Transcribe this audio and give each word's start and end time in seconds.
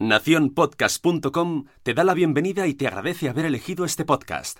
Naciónpodcast.com 0.00 1.66
te 1.82 1.92
da 1.92 2.04
la 2.04 2.14
bienvenida 2.14 2.66
y 2.66 2.72
te 2.72 2.86
agradece 2.86 3.28
haber 3.28 3.44
elegido 3.44 3.84
este 3.84 4.06
podcast. 4.06 4.58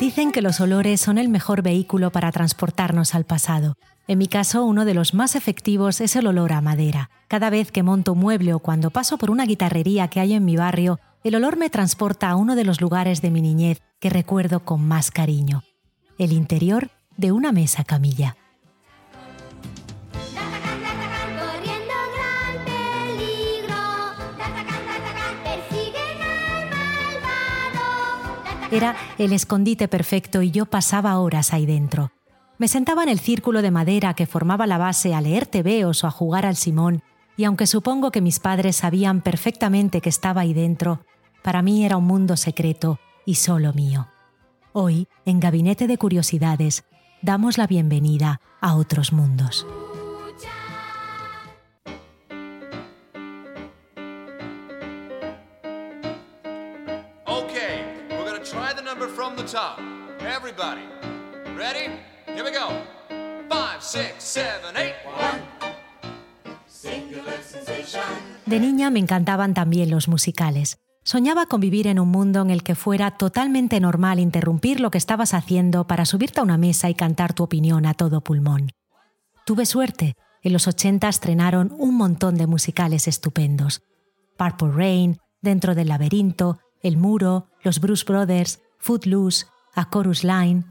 Dicen 0.00 0.32
que 0.32 0.42
los 0.42 0.60
olores 0.60 1.00
son 1.00 1.18
el 1.18 1.28
mejor 1.28 1.62
vehículo 1.62 2.10
para 2.10 2.32
transportarnos 2.32 3.14
al 3.14 3.24
pasado. 3.24 3.76
En 4.08 4.18
mi 4.18 4.26
caso, 4.26 4.64
uno 4.64 4.84
de 4.84 4.94
los 4.94 5.14
más 5.14 5.36
efectivos 5.36 6.00
es 6.00 6.16
el 6.16 6.26
olor 6.26 6.52
a 6.52 6.60
madera. 6.60 7.10
Cada 7.28 7.48
vez 7.48 7.70
que 7.70 7.84
monto 7.84 8.16
mueble 8.16 8.54
o 8.54 8.58
cuando 8.58 8.90
paso 8.90 9.18
por 9.18 9.30
una 9.30 9.46
guitarrería 9.46 10.08
que 10.08 10.18
hay 10.18 10.32
en 10.32 10.44
mi 10.44 10.56
barrio, 10.56 10.98
el 11.22 11.36
olor 11.36 11.56
me 11.56 11.70
transporta 11.70 12.28
a 12.28 12.34
uno 12.34 12.56
de 12.56 12.64
los 12.64 12.80
lugares 12.80 13.22
de 13.22 13.30
mi 13.30 13.40
niñez 13.40 13.82
que 14.00 14.10
recuerdo 14.10 14.64
con 14.64 14.84
más 14.84 15.12
cariño. 15.12 15.62
El 16.18 16.32
interior 16.32 16.90
de 17.16 17.30
una 17.30 17.52
mesa 17.52 17.84
camilla. 17.84 18.36
Era 28.70 28.94
el 29.18 29.32
escondite 29.32 29.88
perfecto 29.88 30.42
y 30.42 30.52
yo 30.52 30.64
pasaba 30.64 31.18
horas 31.18 31.52
ahí 31.52 31.66
dentro. 31.66 32.12
Me 32.58 32.68
sentaba 32.68 33.02
en 33.02 33.08
el 33.08 33.18
círculo 33.18 33.62
de 33.62 33.72
madera 33.72 34.14
que 34.14 34.26
formaba 34.26 34.66
la 34.66 34.78
base 34.78 35.12
a 35.12 35.20
leer 35.20 35.46
tebeos 35.46 36.04
o 36.04 36.06
a 36.06 36.10
jugar 36.10 36.46
al 36.46 36.56
simón, 36.56 37.02
y 37.36 37.44
aunque 37.44 37.66
supongo 37.66 38.12
que 38.12 38.20
mis 38.20 38.38
padres 38.38 38.76
sabían 38.76 39.22
perfectamente 39.22 40.00
que 40.00 40.10
estaba 40.10 40.42
ahí 40.42 40.52
dentro, 40.52 41.00
para 41.42 41.62
mí 41.62 41.84
era 41.84 41.96
un 41.96 42.04
mundo 42.04 42.36
secreto 42.36 43.00
y 43.26 43.36
solo 43.36 43.72
mío. 43.72 44.08
Hoy, 44.72 45.08
en 45.24 45.40
Gabinete 45.40 45.88
de 45.88 45.98
Curiosidades, 45.98 46.84
damos 47.22 47.58
la 47.58 47.66
bienvenida 47.66 48.40
a 48.60 48.76
otros 48.76 49.12
mundos. 49.12 49.66
Everybody, 59.52 60.86
ready? 61.56 61.90
Here 62.26 62.44
we 62.44 62.52
go. 62.52 62.68
Five, 63.48 63.80
six, 63.80 64.22
seven, 64.22 64.76
eight. 64.76 64.94
De 68.46 68.60
niña 68.60 68.90
me 68.90 69.00
encantaban 69.00 69.52
también 69.52 69.90
los 69.90 70.06
musicales. 70.06 70.78
Soñaba 71.02 71.46
con 71.46 71.60
vivir 71.60 71.88
en 71.88 71.98
un 71.98 72.08
mundo 72.10 72.42
en 72.42 72.50
el 72.50 72.62
que 72.62 72.76
fuera 72.76 73.10
totalmente 73.16 73.80
normal 73.80 74.20
interrumpir 74.20 74.78
lo 74.78 74.92
que 74.92 74.98
estabas 74.98 75.34
haciendo 75.34 75.84
para 75.86 76.04
subirte 76.04 76.38
a 76.38 76.44
una 76.44 76.56
mesa 76.56 76.88
y 76.88 76.94
cantar 76.94 77.32
tu 77.32 77.42
opinión 77.42 77.86
a 77.86 77.94
todo 77.94 78.20
pulmón. 78.20 78.70
Tuve 79.44 79.66
suerte. 79.66 80.14
En 80.42 80.52
los 80.52 80.68
80 80.68 81.08
estrenaron 81.08 81.74
un 81.76 81.96
montón 81.96 82.36
de 82.36 82.46
musicales 82.46 83.08
estupendos. 83.08 83.82
Purple 84.36 84.70
Rain, 84.72 85.18
Dentro 85.42 85.74
del 85.74 85.88
laberinto, 85.88 86.58
El 86.82 86.98
Muro, 86.98 87.48
Los 87.62 87.80
Bruce 87.80 88.04
Brothers, 88.04 88.60
Footloose, 88.80 89.46
A 89.74 89.88
Chorus 89.90 90.24
Line. 90.24 90.64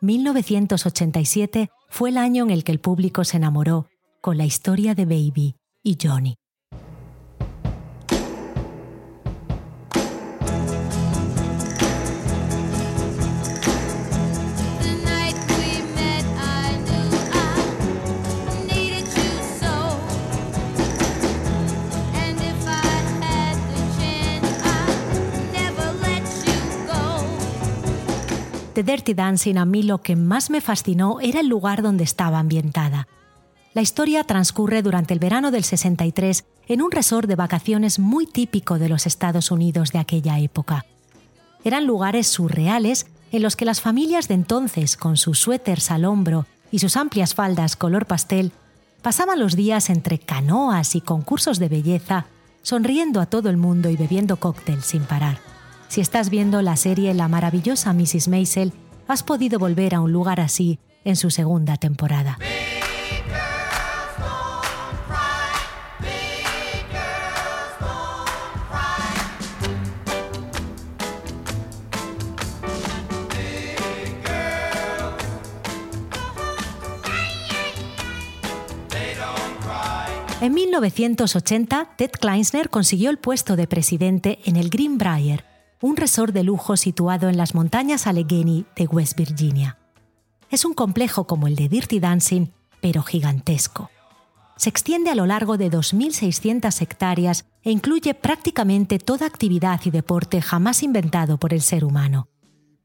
1987 0.00 1.70
fue 1.88 2.10
el 2.10 2.18
año 2.18 2.44
en 2.44 2.50
el 2.50 2.64
que 2.64 2.72
el 2.72 2.80
público 2.80 3.24
se 3.24 3.36
enamoró 3.36 3.88
con 4.20 4.38
la 4.38 4.44
historia 4.44 4.94
de 4.94 5.04
Baby 5.04 5.56
y 5.82 5.98
Johnny. 6.00 6.36
De 28.76 28.82
Dirty 28.82 29.14
Dancing 29.14 29.56
a 29.56 29.64
mí 29.64 29.82
lo 29.82 30.02
que 30.02 30.16
más 30.16 30.50
me 30.50 30.60
fascinó 30.60 31.18
era 31.22 31.40
el 31.40 31.48
lugar 31.48 31.80
donde 31.80 32.04
estaba 32.04 32.38
ambientada. 32.38 33.08
La 33.72 33.80
historia 33.80 34.22
transcurre 34.22 34.82
durante 34.82 35.14
el 35.14 35.18
verano 35.18 35.50
del 35.50 35.64
63 35.64 36.44
en 36.68 36.82
un 36.82 36.90
resort 36.90 37.26
de 37.26 37.36
vacaciones 37.36 37.98
muy 37.98 38.26
típico 38.26 38.78
de 38.78 38.90
los 38.90 39.06
Estados 39.06 39.50
Unidos 39.50 39.92
de 39.92 39.98
aquella 39.98 40.38
época. 40.40 40.84
Eran 41.64 41.86
lugares 41.86 42.26
surreales 42.26 43.06
en 43.32 43.40
los 43.40 43.56
que 43.56 43.64
las 43.64 43.80
familias 43.80 44.28
de 44.28 44.34
entonces, 44.34 44.98
con 44.98 45.16
sus 45.16 45.38
suéteres 45.38 45.90
al 45.90 46.04
hombro 46.04 46.44
y 46.70 46.80
sus 46.80 46.98
amplias 46.98 47.34
faldas 47.34 47.76
color 47.76 48.04
pastel, 48.04 48.52
pasaban 49.00 49.40
los 49.40 49.56
días 49.56 49.88
entre 49.88 50.18
canoas 50.18 50.96
y 50.96 51.00
concursos 51.00 51.58
de 51.58 51.70
belleza, 51.70 52.26
sonriendo 52.60 53.22
a 53.22 53.26
todo 53.26 53.48
el 53.48 53.56
mundo 53.56 53.88
y 53.88 53.96
bebiendo 53.96 54.36
cócteles 54.36 54.84
sin 54.84 55.04
parar. 55.04 55.55
Si 55.88 56.00
estás 56.00 56.30
viendo 56.30 56.62
la 56.62 56.76
serie 56.76 57.14
La 57.14 57.28
maravillosa 57.28 57.92
Mrs. 57.92 58.28
Maisel, 58.28 58.72
has 59.08 59.22
podido 59.22 59.58
volver 59.58 59.94
a 59.94 60.00
un 60.00 60.12
lugar 60.12 60.40
así 60.40 60.78
en 61.04 61.16
su 61.16 61.30
segunda 61.30 61.76
temporada. 61.76 62.38
En 80.42 80.52
1980, 80.52 81.88
Ted 81.96 82.10
Kleinsner 82.20 82.68
consiguió 82.70 83.10
el 83.10 83.18
puesto 83.18 83.56
de 83.56 83.66
presidente 83.66 84.38
en 84.44 84.56
el 84.56 84.68
Greenbrier, 84.70 85.44
un 85.80 85.96
resort 85.96 86.32
de 86.32 86.42
lujo 86.42 86.76
situado 86.76 87.28
en 87.28 87.36
las 87.36 87.54
montañas 87.54 88.06
Allegheny 88.06 88.64
de 88.76 88.86
West 88.86 89.16
Virginia. 89.16 89.78
Es 90.50 90.64
un 90.64 90.74
complejo 90.74 91.26
como 91.26 91.46
el 91.46 91.56
de 91.56 91.68
Dirty 91.68 92.00
Dancing, 92.00 92.48
pero 92.80 93.02
gigantesco. 93.02 93.90
Se 94.56 94.70
extiende 94.70 95.10
a 95.10 95.14
lo 95.14 95.26
largo 95.26 95.58
de 95.58 95.70
2.600 95.70 96.80
hectáreas 96.80 97.44
e 97.62 97.70
incluye 97.70 98.14
prácticamente 98.14 98.98
toda 98.98 99.26
actividad 99.26 99.80
y 99.84 99.90
deporte 99.90 100.40
jamás 100.40 100.82
inventado 100.82 101.36
por 101.36 101.52
el 101.52 101.60
ser 101.60 101.84
humano. 101.84 102.28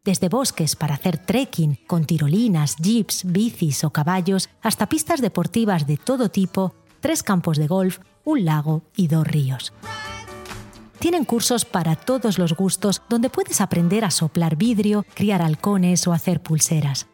Desde 0.03 0.29
bosques 0.29 0.75
para 0.75 0.95
hacer 0.95 1.19
trekking, 1.19 1.79
con 1.87 2.05
tirolinas, 2.05 2.75
jeeps, 2.77 3.23
bicis 3.25 3.83
o 3.83 3.91
caballos, 3.91 4.49
hasta 4.61 4.89
pistas 4.89 5.21
deportivas 5.21 5.85
de 5.85 5.97
todo 5.97 6.29
tipo, 6.29 6.73
tres 6.99 7.23
campos 7.23 7.57
de 7.57 7.67
golf, 7.67 7.99
un 8.25 8.43
lago 8.43 8.81
y 8.95 9.07
dos 9.07 9.25
ríos. 9.27 9.71
Tienen 11.01 11.25
cursos 11.25 11.65
para 11.65 11.95
todos 11.95 12.37
los 12.37 12.53
gustos 12.53 13.01
donde 13.09 13.31
puedes 13.31 13.59
aprender 13.59 14.05
a 14.05 14.11
soplar 14.11 14.55
vidrio, 14.55 15.03
criar 15.15 15.41
halcones 15.41 16.05
o 16.05 16.13
hacer 16.13 16.43
pulseras. 16.43 17.07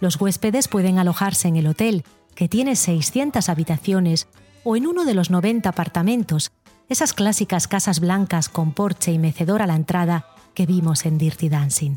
Los 0.00 0.20
huéspedes 0.20 0.68
pueden 0.68 0.98
alojarse 0.98 1.48
en 1.48 1.56
el 1.56 1.66
hotel, 1.66 2.04
que 2.34 2.50
tiene 2.50 2.76
600 2.76 3.48
habitaciones, 3.48 4.28
o 4.64 4.76
en 4.76 4.86
uno 4.86 5.06
de 5.06 5.14
los 5.14 5.30
90 5.30 5.66
apartamentos, 5.66 6.52
esas 6.90 7.14
clásicas 7.14 7.68
casas 7.68 8.00
blancas 8.00 8.50
con 8.50 8.74
porche 8.74 9.12
y 9.12 9.18
mecedor 9.18 9.62
a 9.62 9.66
la 9.66 9.76
entrada 9.76 10.26
que 10.52 10.66
vimos 10.66 11.06
en 11.06 11.16
Dirty 11.16 11.48
Dancing. 11.48 11.96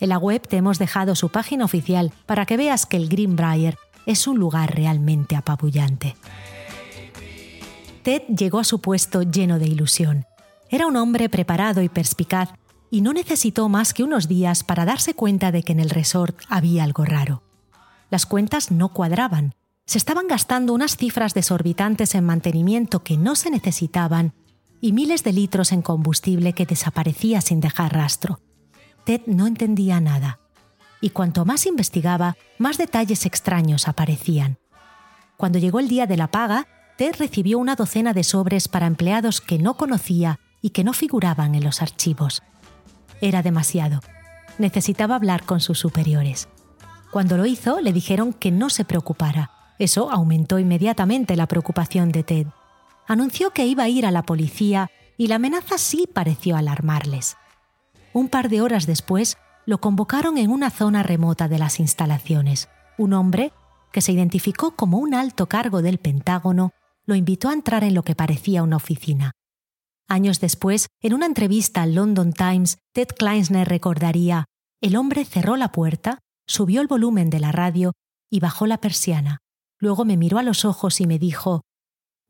En 0.00 0.08
la 0.08 0.16
web 0.16 0.48
te 0.48 0.56
hemos 0.56 0.78
dejado 0.78 1.14
su 1.14 1.28
página 1.28 1.66
oficial 1.66 2.10
para 2.24 2.46
que 2.46 2.56
veas 2.56 2.86
que 2.86 2.96
el 2.96 3.10
Greenbrier 3.10 3.76
es 4.06 4.26
un 4.26 4.38
lugar 4.38 4.74
realmente 4.74 5.36
apabullante. 5.36 6.16
Ted 8.02 8.22
llegó 8.34 8.60
a 8.60 8.64
su 8.64 8.80
puesto 8.80 9.20
lleno 9.20 9.58
de 9.58 9.66
ilusión. 9.66 10.24
Era 10.70 10.86
un 10.86 10.96
hombre 10.96 11.28
preparado 11.28 11.82
y 11.82 11.88
perspicaz 11.88 12.50
y 12.90 13.00
no 13.00 13.12
necesitó 13.12 13.68
más 13.68 13.94
que 13.94 14.02
unos 14.02 14.28
días 14.28 14.64
para 14.64 14.84
darse 14.84 15.14
cuenta 15.14 15.50
de 15.50 15.62
que 15.62 15.72
en 15.72 15.80
el 15.80 15.90
resort 15.90 16.40
había 16.48 16.84
algo 16.84 17.04
raro. 17.04 17.42
Las 18.10 18.26
cuentas 18.26 18.70
no 18.70 18.90
cuadraban. 18.90 19.54
Se 19.86 19.98
estaban 19.98 20.26
gastando 20.26 20.74
unas 20.74 20.96
cifras 20.96 21.32
desorbitantes 21.32 22.14
en 22.14 22.24
mantenimiento 22.24 23.02
que 23.02 23.16
no 23.16 23.34
se 23.34 23.50
necesitaban 23.50 24.34
y 24.80 24.92
miles 24.92 25.24
de 25.24 25.32
litros 25.32 25.72
en 25.72 25.82
combustible 25.82 26.52
que 26.52 26.66
desaparecía 26.66 27.40
sin 27.40 27.60
dejar 27.60 27.94
rastro. 27.94 28.40
Ted 29.04 29.22
no 29.26 29.46
entendía 29.46 30.00
nada. 30.00 30.40
Y 31.00 31.10
cuanto 31.10 31.44
más 31.44 31.64
investigaba, 31.64 32.36
más 32.58 32.76
detalles 32.76 33.24
extraños 33.24 33.88
aparecían. 33.88 34.58
Cuando 35.36 35.58
llegó 35.58 35.80
el 35.80 35.88
día 35.88 36.06
de 36.06 36.16
la 36.16 36.30
paga, 36.30 36.66
Ted 36.96 37.14
recibió 37.18 37.58
una 37.58 37.76
docena 37.76 38.12
de 38.12 38.24
sobres 38.24 38.68
para 38.68 38.86
empleados 38.86 39.40
que 39.40 39.58
no 39.58 39.76
conocía 39.76 40.40
y 40.62 40.70
que 40.70 40.84
no 40.84 40.92
figuraban 40.92 41.54
en 41.54 41.64
los 41.64 41.82
archivos. 41.82 42.42
Era 43.20 43.42
demasiado. 43.42 44.00
Necesitaba 44.58 45.14
hablar 45.14 45.44
con 45.44 45.60
sus 45.60 45.78
superiores. 45.78 46.48
Cuando 47.10 47.36
lo 47.36 47.46
hizo, 47.46 47.80
le 47.80 47.92
dijeron 47.92 48.32
que 48.32 48.50
no 48.50 48.70
se 48.70 48.84
preocupara. 48.84 49.50
Eso 49.78 50.10
aumentó 50.10 50.58
inmediatamente 50.58 51.36
la 51.36 51.46
preocupación 51.46 52.10
de 52.10 52.22
Ted. 52.22 52.46
Anunció 53.06 53.50
que 53.50 53.66
iba 53.66 53.84
a 53.84 53.88
ir 53.88 54.04
a 54.04 54.10
la 54.10 54.24
policía 54.24 54.90
y 55.16 55.28
la 55.28 55.36
amenaza 55.36 55.78
sí 55.78 56.08
pareció 56.12 56.56
alarmarles. 56.56 57.36
Un 58.12 58.28
par 58.28 58.48
de 58.48 58.60
horas 58.60 58.86
después, 58.86 59.38
lo 59.64 59.78
convocaron 59.78 60.38
en 60.38 60.50
una 60.50 60.70
zona 60.70 61.02
remota 61.02 61.48
de 61.48 61.58
las 61.58 61.78
instalaciones. 61.80 62.68
Un 62.96 63.12
hombre, 63.12 63.52
que 63.92 64.00
se 64.00 64.12
identificó 64.12 64.72
como 64.72 64.98
un 64.98 65.14
alto 65.14 65.46
cargo 65.46 65.82
del 65.82 65.98
Pentágono, 65.98 66.72
lo 67.06 67.14
invitó 67.14 67.48
a 67.48 67.52
entrar 67.52 67.84
en 67.84 67.94
lo 67.94 68.02
que 68.02 68.14
parecía 68.14 68.62
una 68.62 68.76
oficina. 68.76 69.32
Años 70.08 70.40
después, 70.40 70.88
en 71.02 71.12
una 71.12 71.26
entrevista 71.26 71.82
al 71.82 71.94
London 71.94 72.32
Times, 72.32 72.78
Ted 72.94 73.08
Kleinsner 73.08 73.68
recordaría, 73.68 74.46
el 74.80 74.96
hombre 74.96 75.26
cerró 75.26 75.56
la 75.56 75.70
puerta, 75.70 76.20
subió 76.46 76.80
el 76.80 76.86
volumen 76.86 77.28
de 77.28 77.40
la 77.40 77.52
radio 77.52 77.92
y 78.30 78.40
bajó 78.40 78.66
la 78.66 78.78
persiana. 78.78 79.38
Luego 79.78 80.06
me 80.06 80.16
miró 80.16 80.38
a 80.38 80.42
los 80.42 80.64
ojos 80.64 81.00
y 81.00 81.06
me 81.06 81.18
dijo, 81.18 81.62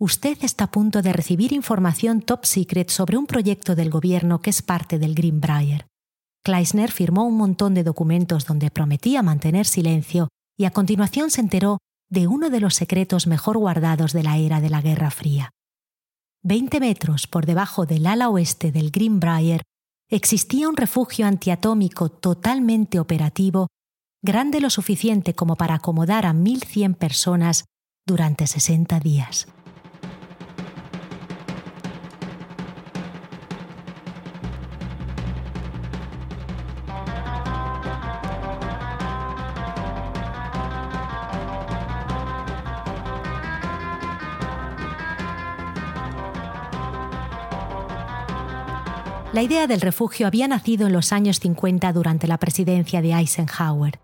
Usted 0.00 0.38
está 0.42 0.64
a 0.64 0.70
punto 0.70 1.02
de 1.02 1.12
recibir 1.12 1.52
información 1.52 2.20
top 2.22 2.44
secret 2.44 2.90
sobre 2.90 3.16
un 3.16 3.26
proyecto 3.26 3.74
del 3.74 3.90
gobierno 3.90 4.40
que 4.40 4.50
es 4.50 4.62
parte 4.62 4.98
del 4.98 5.14
Greenbrier. 5.14 5.86
Kleisner 6.44 6.90
firmó 6.90 7.24
un 7.24 7.36
montón 7.36 7.74
de 7.74 7.84
documentos 7.84 8.44
donde 8.44 8.70
prometía 8.70 9.22
mantener 9.22 9.66
silencio 9.66 10.28
y 10.56 10.64
a 10.64 10.70
continuación 10.70 11.30
se 11.30 11.40
enteró 11.40 11.78
de 12.10 12.26
uno 12.26 12.50
de 12.50 12.60
los 12.60 12.74
secretos 12.74 13.26
mejor 13.26 13.58
guardados 13.58 14.12
de 14.12 14.22
la 14.22 14.38
era 14.38 14.60
de 14.60 14.70
la 14.70 14.80
Guerra 14.80 15.10
Fría. 15.10 15.50
Veinte 16.42 16.78
metros 16.78 17.26
por 17.26 17.46
debajo 17.46 17.84
del 17.84 18.06
ala 18.06 18.28
oeste 18.28 18.70
del 18.70 18.92
Greenbrier 18.92 19.62
existía 20.08 20.68
un 20.68 20.76
refugio 20.76 21.26
antiatómico 21.26 22.10
totalmente 22.10 23.00
operativo, 23.00 23.66
grande 24.22 24.60
lo 24.60 24.70
suficiente 24.70 25.34
como 25.34 25.56
para 25.56 25.74
acomodar 25.74 26.26
a 26.26 26.32
1.100 26.32 26.94
personas 26.94 27.64
durante 28.06 28.46
60 28.46 29.00
días. 29.00 29.48
La 49.34 49.42
idea 49.42 49.66
del 49.66 49.82
refugio 49.82 50.26
había 50.26 50.48
nacido 50.48 50.86
en 50.86 50.94
los 50.94 51.12
años 51.12 51.38
50 51.38 51.92
durante 51.92 52.26
la 52.26 52.38
presidencia 52.38 53.02
de 53.02 53.12
Eisenhower. 53.12 54.00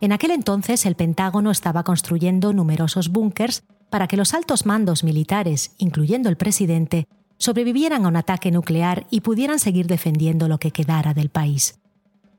En 0.00 0.12
aquel 0.12 0.30
entonces 0.30 0.86
el 0.86 0.96
Pentágono 0.96 1.50
estaba 1.50 1.84
construyendo 1.84 2.54
numerosos 2.54 3.10
búnkers 3.10 3.64
para 3.90 4.08
que 4.08 4.16
los 4.16 4.32
altos 4.32 4.64
mandos 4.64 5.04
militares, 5.04 5.72
incluyendo 5.76 6.30
el 6.30 6.38
presidente, 6.38 7.06
sobrevivieran 7.36 8.06
a 8.06 8.08
un 8.08 8.16
ataque 8.16 8.50
nuclear 8.50 9.06
y 9.10 9.20
pudieran 9.20 9.58
seguir 9.58 9.88
defendiendo 9.88 10.48
lo 10.48 10.56
que 10.56 10.70
quedara 10.70 11.12
del 11.12 11.28
país. 11.28 11.78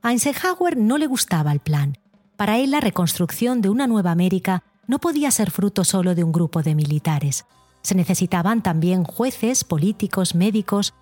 A 0.02 0.10
Eisenhower 0.10 0.76
no 0.76 0.98
le 0.98 1.06
gustaba 1.06 1.52
el 1.52 1.60
plan. 1.60 1.98
Para 2.36 2.58
él 2.58 2.72
la 2.72 2.80
reconstrucción 2.80 3.60
de 3.60 3.68
una 3.68 3.86
nueva 3.86 4.10
América 4.10 4.64
no 4.88 4.98
podía 4.98 5.30
ser 5.30 5.52
fruto 5.52 5.84
solo 5.84 6.16
de 6.16 6.24
un 6.24 6.32
grupo 6.32 6.64
de 6.64 6.74
militares. 6.74 7.46
Se 7.82 7.94
necesitaban 7.94 8.60
también 8.60 9.04
jueces, 9.04 9.62
políticos, 9.62 10.34
médicos, 10.34 10.94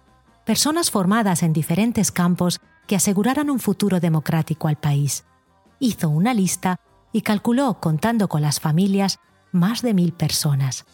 personas 0.44 0.90
formadas 0.90 1.42
en 1.42 1.52
diferentes 1.52 2.10
campos 2.10 2.60
que 2.86 2.96
aseguraran 2.96 3.50
un 3.50 3.60
futuro 3.60 4.00
democrático 4.00 4.68
al 4.68 4.76
país. 4.76 5.24
Hizo 5.78 6.08
una 6.08 6.34
lista 6.34 6.80
y 7.12 7.22
calculó, 7.22 7.78
contando 7.80 8.28
con 8.28 8.42
las 8.42 8.60
familias, 8.60 9.20
más 9.52 9.82
de 9.82 9.94
mil 9.94 10.12
personas. 10.12 10.84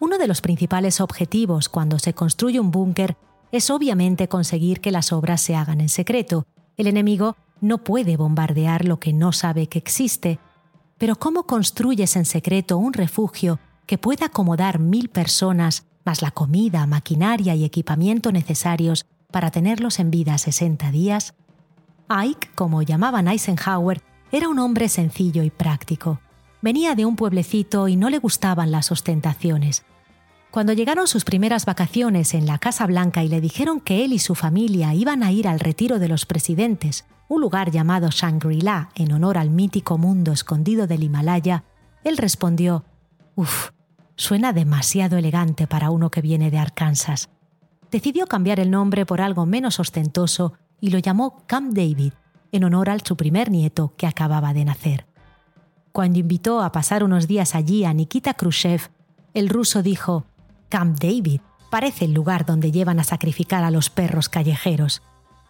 Uno 0.00 0.18
de 0.18 0.26
los 0.26 0.40
principales 0.40 1.00
objetivos 1.00 1.68
cuando 1.68 1.98
se 1.98 2.14
construye 2.14 2.58
un 2.58 2.70
búnker 2.70 3.16
es 3.52 3.70
obviamente 3.70 4.28
conseguir 4.28 4.80
que 4.80 4.90
las 4.90 5.12
obras 5.12 5.40
se 5.40 5.54
hagan 5.54 5.80
en 5.80 5.88
secreto. 5.88 6.46
El 6.76 6.88
enemigo 6.88 7.36
no 7.60 7.78
puede 7.78 8.16
bombardear 8.16 8.84
lo 8.84 8.98
que 8.98 9.12
no 9.12 9.32
sabe 9.32 9.68
que 9.68 9.78
existe. 9.78 10.40
Pero 10.98 11.16
¿cómo 11.16 11.44
construyes 11.44 12.16
en 12.16 12.24
secreto 12.24 12.78
un 12.78 12.92
refugio 12.92 13.60
que 13.86 13.98
pueda 13.98 14.26
acomodar 14.26 14.80
mil 14.80 15.08
personas 15.08 15.86
más 16.04 16.22
la 16.22 16.30
comida, 16.30 16.86
maquinaria 16.86 17.54
y 17.54 17.64
equipamiento 17.64 18.32
necesarios 18.32 19.06
para 19.30 19.50
tenerlos 19.50 19.98
en 19.98 20.10
vida 20.10 20.38
60 20.38 20.90
días, 20.90 21.34
Ike, 22.08 22.48
como 22.54 22.82
llamaban 22.82 23.28
Eisenhower, 23.28 24.02
era 24.30 24.48
un 24.48 24.58
hombre 24.58 24.88
sencillo 24.88 25.42
y 25.42 25.50
práctico. 25.50 26.20
Venía 26.60 26.94
de 26.94 27.06
un 27.06 27.16
pueblecito 27.16 27.88
y 27.88 27.96
no 27.96 28.10
le 28.10 28.18
gustaban 28.18 28.70
las 28.70 28.92
ostentaciones. 28.92 29.84
Cuando 30.50 30.72
llegaron 30.72 31.08
sus 31.08 31.24
primeras 31.24 31.66
vacaciones 31.66 32.34
en 32.34 32.46
la 32.46 32.58
Casa 32.58 32.86
Blanca 32.86 33.24
y 33.24 33.28
le 33.28 33.40
dijeron 33.40 33.80
que 33.80 34.04
él 34.04 34.12
y 34.12 34.18
su 34.18 34.34
familia 34.34 34.94
iban 34.94 35.22
a 35.22 35.32
ir 35.32 35.48
al 35.48 35.60
retiro 35.60 35.98
de 35.98 36.08
los 36.08 36.26
presidentes, 36.26 37.06
un 37.28 37.40
lugar 37.40 37.70
llamado 37.70 38.08
Shangri-La 38.10 38.90
en 38.94 39.12
honor 39.12 39.38
al 39.38 39.50
mítico 39.50 39.98
mundo 39.98 40.32
escondido 40.32 40.86
del 40.86 41.02
Himalaya, 41.02 41.64
él 42.04 42.16
respondió, 42.18 42.84
Uf, 43.34 43.70
Suena 44.16 44.52
demasiado 44.52 45.16
elegante 45.16 45.66
para 45.66 45.90
uno 45.90 46.10
que 46.10 46.20
viene 46.20 46.50
de 46.50 46.58
Arkansas. 46.58 47.28
Decidió 47.90 48.26
cambiar 48.26 48.60
el 48.60 48.70
nombre 48.70 49.06
por 49.06 49.20
algo 49.20 49.44
menos 49.46 49.80
ostentoso 49.80 50.54
y 50.80 50.90
lo 50.90 50.98
llamó 50.98 51.44
Camp 51.46 51.72
David, 51.72 52.12
en 52.52 52.64
honor 52.64 52.90
al 52.90 53.02
su 53.02 53.16
primer 53.16 53.50
nieto 53.50 53.94
que 53.96 54.06
acababa 54.06 54.54
de 54.54 54.64
nacer. 54.64 55.06
Cuando 55.92 56.18
invitó 56.18 56.60
a 56.60 56.72
pasar 56.72 57.02
unos 57.02 57.26
días 57.26 57.54
allí 57.54 57.84
a 57.84 57.92
Nikita 57.92 58.34
Khrushchev, 58.34 58.90
el 59.32 59.48
ruso 59.48 59.82
dijo, 59.82 60.24
Camp 60.68 60.98
David 60.98 61.40
parece 61.70 62.04
el 62.04 62.14
lugar 62.14 62.46
donde 62.46 62.70
llevan 62.70 63.00
a 63.00 63.04
sacrificar 63.04 63.64
a 63.64 63.70
los 63.70 63.90
perros 63.90 64.28
callejeros. 64.28 65.02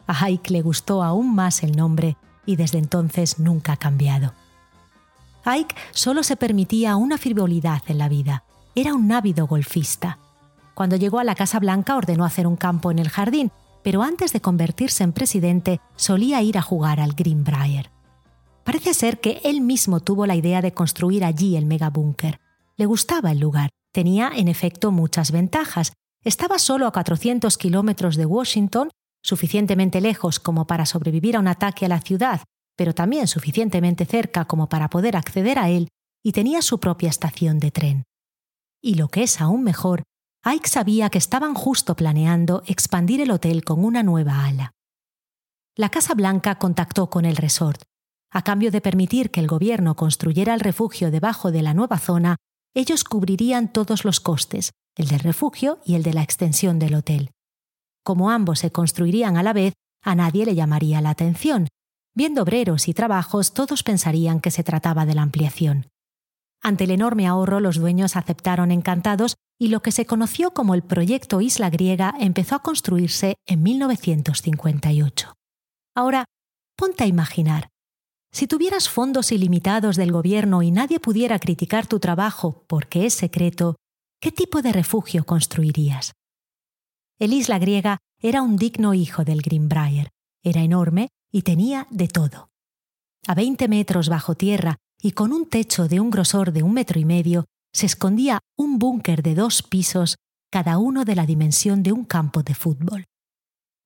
A 0.07 0.25
Ike 0.25 0.53
le 0.53 0.63
gustó 0.63 1.03
aún 1.03 1.35
más 1.35 1.63
el 1.63 1.77
nombre 1.77 2.17
y 2.47 2.57
desde 2.57 2.79
entonces 2.79 3.39
nunca 3.39 3.73
ha 3.73 3.77
cambiado. 3.77 4.33
Ike 5.45 5.75
solo 5.93 6.23
se 6.23 6.37
permitía 6.37 6.97
una 6.97 7.19
frivolidad 7.19 7.83
en 7.89 7.99
la 7.99 8.09
vida. 8.09 8.45
Era 8.77 8.95
un 8.95 9.13
ávido 9.13 9.47
golfista. 9.47 10.19
Cuando 10.75 10.97
llegó 10.97 11.21
a 11.21 11.25
la 11.25 11.37
Casa 11.37 11.61
Blanca 11.61 11.95
ordenó 11.97 12.25
hacer 12.25 12.49
un 12.49 12.57
campo 12.57 12.91
en 12.91 12.99
el 12.99 13.09
jardín, 13.09 13.53
pero 13.85 14.03
antes 14.03 14.33
de 14.33 14.41
convertirse 14.41 15.05
en 15.05 15.13
presidente 15.13 15.81
solía 15.95 16.43
ir 16.43 16.59
a 16.59 16.63
jugar 16.63 16.99
al 16.99 17.13
Greenbrier. 17.13 17.93
Parece 18.65 18.93
ser 18.95 19.21
que 19.21 19.41
él 19.45 19.61
mismo 19.61 20.01
tuvo 20.01 20.27
la 20.27 20.35
idea 20.35 20.61
de 20.61 20.73
construir 20.73 21.25
allí 21.25 21.57
el 21.57 21.67
megabúnker. 21.67 22.41
Le 22.77 22.87
gustaba 22.87 23.31
el 23.31 23.39
lugar. 23.39 23.71
Tenía, 23.93 24.33
en 24.35 24.49
efecto, 24.49 24.91
muchas 24.91 25.31
ventajas. 25.31 25.93
Estaba 26.25 26.59
solo 26.59 26.89
a 26.89 26.93
400 26.93 27.57
kilómetros 27.57 28.17
de 28.17 28.27
Washington, 28.27 28.91
suficientemente 29.23 30.01
lejos 30.01 30.41
como 30.41 30.67
para 30.67 30.85
sobrevivir 30.85 31.37
a 31.37 31.41
un 31.41 31.47
ataque 31.47 31.87
a 31.87 31.91
la 31.91 32.01
ciudad, 32.01 32.41
pero 32.75 32.93
también 32.93 33.29
suficientemente 33.29 34.05
cerca 34.05 34.47
como 34.47 34.69
para 34.69 34.91
poder 34.91 35.17
acceder 35.17 35.61
a 35.61 35.69
él, 35.69 35.91
y 36.25 36.33
tenía 36.33 36.61
su 36.61 36.81
propia 36.81 37.11
estación 37.11 37.61
de 37.61 37.71
tren. 37.71 38.05
Y 38.85 38.97
lo 38.97 39.09
que 39.09 39.23
es 39.23 39.41
aún 39.41 39.65
mejor, 39.65 40.03
Ike 40.43 40.69
sabía 40.69 41.09
que 41.09 41.17
estaban 41.17 41.55
justo 41.55 41.97
planeando 41.97 42.63
expandir 42.67 43.23
el 43.23 43.31
hotel 43.31 43.65
con 43.65 43.83
una 43.83 44.03
nueva 44.03 44.45
ala. 44.45 44.73
La 45.75 45.89
Casa 45.89 46.13
Blanca 46.13 46.59
contactó 46.59 47.09
con 47.09 47.25
el 47.25 47.37
resort. 47.37 47.81
A 48.31 48.43
cambio 48.43 48.71
de 48.71 48.83
permitir 48.83 49.31
que 49.31 49.41
el 49.41 49.47
gobierno 49.47 49.97
construyera 49.97 50.53
el 50.53 50.61
refugio 50.61 51.11
debajo 51.11 51.51
de 51.51 51.63
la 51.63 51.73
nueva 51.73 51.99
zona, 51.99 52.37
ellos 52.75 53.05
cubrirían 53.05 53.73
todos 53.73 54.05
los 54.05 54.21
costes, 54.21 54.73
el 54.97 55.09
del 55.09 55.21
refugio 55.21 55.79
y 55.87 55.95
el 55.95 56.03
de 56.03 56.13
la 56.13 56.23
extensión 56.23 56.79
del 56.79 56.97
hotel. 56.97 57.31
Como 58.03 58.31
ambos 58.31 58.59
se 58.59 58.71
construirían 58.71 59.39
a 59.39 59.43
la 59.43 59.55
vez, 59.55 59.73
a 60.03 60.15
nadie 60.15 60.45
le 60.45 60.55
llamaría 60.55 61.01
la 61.01 61.09
atención. 61.09 61.69
Viendo 62.15 62.43
obreros 62.43 62.87
y 62.89 62.93
trabajos, 62.93 63.55
todos 63.55 63.83
pensarían 63.83 64.41
que 64.41 64.51
se 64.51 64.63
trataba 64.63 65.07
de 65.07 65.15
la 65.15 65.23
ampliación. 65.23 65.87
Ante 66.67 66.85
el 66.85 66.93
enorme 66.93 67.27
ahorro, 67.27 67.61
los 67.61 67.77
dueños 67.77 68.17
aceptaron 68.17 68.71
encantados 68.71 69.37
y 69.61 69.69
lo 69.69 69.83
que 69.83 69.93
se 69.93 70.07
conoció 70.07 70.53
como 70.53 70.75
el 70.75 70.83
Proyecto 70.83 71.43
Isla 71.43 71.69
Griega 71.69 72.15
empezó 72.19 72.55
a 72.55 72.63
construirse 72.63 73.37
en 73.47 73.63
1958. 73.63 75.35
Ahora, 75.95 76.25
ponte 76.75 77.05
a 77.05 77.07
imaginar. 77.07 77.69
Si 78.33 78.47
tuvieras 78.47 78.89
fondos 78.89 79.31
ilimitados 79.31 79.97
del 79.97 80.11
gobierno 80.11 80.63
y 80.63 80.71
nadie 80.71 81.01
pudiera 81.01 81.39
criticar 81.39 81.87
tu 81.87 82.01
trabajo 82.01 82.65
porque 82.67 83.05
es 83.05 83.13
secreto, 83.13 83.77
¿qué 84.19 84.33
tipo 84.33 84.63
de 84.63 84.73
refugio 84.73 85.25
construirías? 85.25 86.13
El 87.21 87.35
Isla 87.35 87.59
Griega 87.59 87.99
era 88.23 88.41
un 88.41 88.57
digno 88.57 88.95
hijo 88.95 89.23
del 89.23 89.43
Greenbrier. 89.43 90.09
Era 90.43 90.63
enorme 90.63 91.11
y 91.31 91.43
tenía 91.43 91.87
de 91.91 92.09
todo. 92.09 92.49
A 93.27 93.35
20 93.35 93.69
metros 93.69 94.09
bajo 94.09 94.35
tierra 94.35 94.79
y 95.05 95.13
con 95.13 95.35
un 95.35 95.47
techo 95.47 95.87
de 95.87 96.01
un 96.01 96.09
grosor 96.09 96.51
de 96.51 96.63
un 96.63 96.73
metro 96.73 96.99
y 96.99 97.05
medio 97.05 97.45
se 97.75 97.85
escondía 97.85 98.41
un 98.57 98.79
búnker 98.79 99.23
de 99.23 99.35
dos 99.35 99.63
pisos, 99.63 100.17
cada 100.51 100.79
uno 100.79 101.05
de 101.05 101.15
la 101.15 101.27
dimensión 101.27 101.83
de 101.83 101.93
un 101.93 102.07
campo 102.07 102.43
de 102.43 102.55
fútbol. 102.55 103.05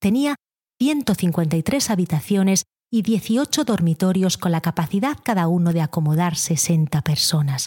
Tenía 0.01 0.37
153 0.81 1.91
habitaciones 1.91 2.63
y 2.89 3.03
18 3.03 3.65
dormitorios 3.65 4.39
con 4.39 4.53
la 4.53 4.61
capacidad 4.61 5.19
cada 5.25 5.49
uno 5.49 5.73
de 5.73 5.81
acomodar 5.81 6.37
60 6.37 7.03
personas. 7.03 7.67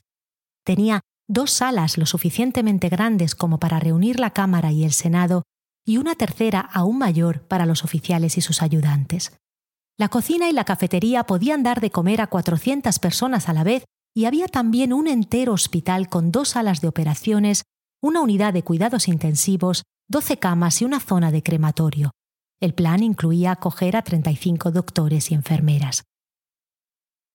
Tenía 0.64 1.02
dos 1.28 1.52
salas 1.52 1.98
lo 1.98 2.06
suficientemente 2.06 2.88
grandes 2.88 3.36
como 3.36 3.60
para 3.60 3.82
reunir 3.82 4.22
la 4.22 4.32
Cámara 4.32 4.72
y 4.72 4.86
el 4.86 4.94
Senado 4.94 5.44
y 5.86 5.98
una 5.98 6.16
tercera 6.16 6.62
aún 6.62 6.98
mayor 7.00 7.42
para 7.42 7.66
los 7.66 7.84
oficiales 7.84 8.38
y 8.38 8.42
sus 8.42 8.62
ayudantes. 8.62 9.34
La 10.02 10.10
cocina 10.10 10.50
y 10.50 10.52
la 10.52 10.64
cafetería 10.64 11.26
podían 11.26 11.62
dar 11.62 11.80
de 11.80 11.92
comer 11.92 12.22
a 12.22 12.26
400 12.26 12.98
personas 12.98 13.50
a 13.50 13.54
la 13.54 13.64
vez 13.64 13.86
y 14.16 14.26
había 14.26 14.48
también 14.48 14.94
un 14.94 15.08
entero 15.08 15.54
hospital 15.54 16.10
con 16.10 16.32
dos 16.32 16.50
salas 16.50 16.82
de 16.82 16.88
operaciones, 16.88 17.62
una 18.02 18.22
unidad 18.22 18.52
de 18.52 18.64
cuidados 18.64 19.08
intensivos, 19.08 19.84
12 20.10 20.38
camas 20.38 20.82
y 20.82 20.86
una 20.86 21.00
zona 21.00 21.30
de 21.30 21.44
crematorio. 21.44 22.10
El 22.60 22.74
plan 22.74 23.04
incluía 23.04 23.52
acoger 23.52 23.96
a 23.96 24.02
35 24.02 24.72
doctores 24.72 25.30
y 25.30 25.36
enfermeras. 25.36 26.04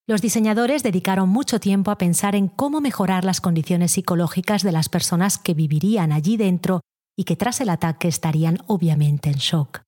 Los 0.08 0.20
diseñadores 0.20 0.82
dedicaron 0.82 1.28
mucho 1.28 1.60
tiempo 1.60 1.92
a 1.92 1.98
pensar 1.98 2.34
en 2.34 2.48
cómo 2.48 2.80
mejorar 2.80 3.24
las 3.24 3.40
condiciones 3.40 3.92
psicológicas 3.92 4.64
de 4.64 4.72
las 4.72 4.88
personas 4.88 5.38
que 5.38 5.54
vivirían 5.54 6.10
allí 6.10 6.36
dentro 6.36 6.80
y 7.16 7.22
que 7.22 7.36
tras 7.36 7.60
el 7.60 7.68
ataque 7.68 8.08
estarían 8.08 8.58
obviamente 8.66 9.30
en 9.30 9.36
shock. 9.36 9.85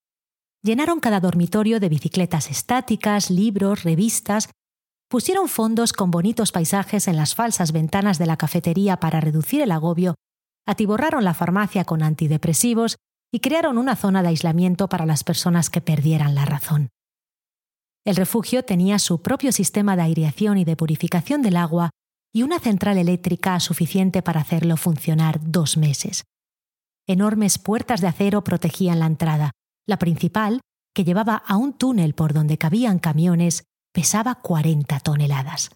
Llenaron 0.61 0.99
cada 0.99 1.19
dormitorio 1.19 1.79
de 1.79 1.89
bicicletas 1.89 2.49
estáticas, 2.49 3.29
libros, 3.29 3.83
revistas, 3.83 4.49
pusieron 5.09 5.47
fondos 5.47 5.93
con 5.93 6.11
bonitos 6.11 6.51
paisajes 6.51 7.07
en 7.07 7.15
las 7.15 7.33
falsas 7.33 7.71
ventanas 7.71 8.19
de 8.19 8.25
la 8.25 8.37
cafetería 8.37 8.97
para 8.97 9.21
reducir 9.21 9.61
el 9.61 9.71
agobio, 9.71 10.15
atiborraron 10.67 11.23
la 11.23 11.33
farmacia 11.33 11.85
con 11.85 12.03
antidepresivos 12.03 12.97
y 13.31 13.39
crearon 13.39 13.77
una 13.77 13.95
zona 13.95 14.21
de 14.21 14.29
aislamiento 14.29 14.89
para 14.89 15.05
las 15.05 15.23
personas 15.23 15.69
que 15.69 15.81
perdieran 15.81 16.35
la 16.35 16.45
razón. 16.45 16.89
El 18.05 18.15
refugio 18.15 18.63
tenía 18.63 18.99
su 18.99 19.21
propio 19.21 19.51
sistema 19.51 19.95
de 19.95 20.03
aireación 20.03 20.57
y 20.57 20.65
de 20.65 20.75
purificación 20.75 21.41
del 21.41 21.57
agua 21.57 21.89
y 22.33 22.43
una 22.43 22.59
central 22.59 22.97
eléctrica 22.97 23.59
suficiente 23.59 24.21
para 24.21 24.41
hacerlo 24.41 24.77
funcionar 24.77 25.39
dos 25.41 25.77
meses. 25.77 26.23
Enormes 27.07 27.57
puertas 27.57 28.01
de 28.01 28.07
acero 28.07 28.43
protegían 28.43 28.99
la 28.99 29.07
entrada. 29.07 29.51
La 29.89 29.97
principal, 29.97 30.61
que 30.93 31.03
llevaba 31.03 31.33
a 31.33 31.57
un 31.57 31.73
túnel 31.73 32.13
por 32.13 32.31
donde 32.31 32.59
cabían 32.59 32.99
camiones, 32.99 33.63
pesaba 33.91 34.35
40 34.35 34.99
toneladas. 34.99 35.71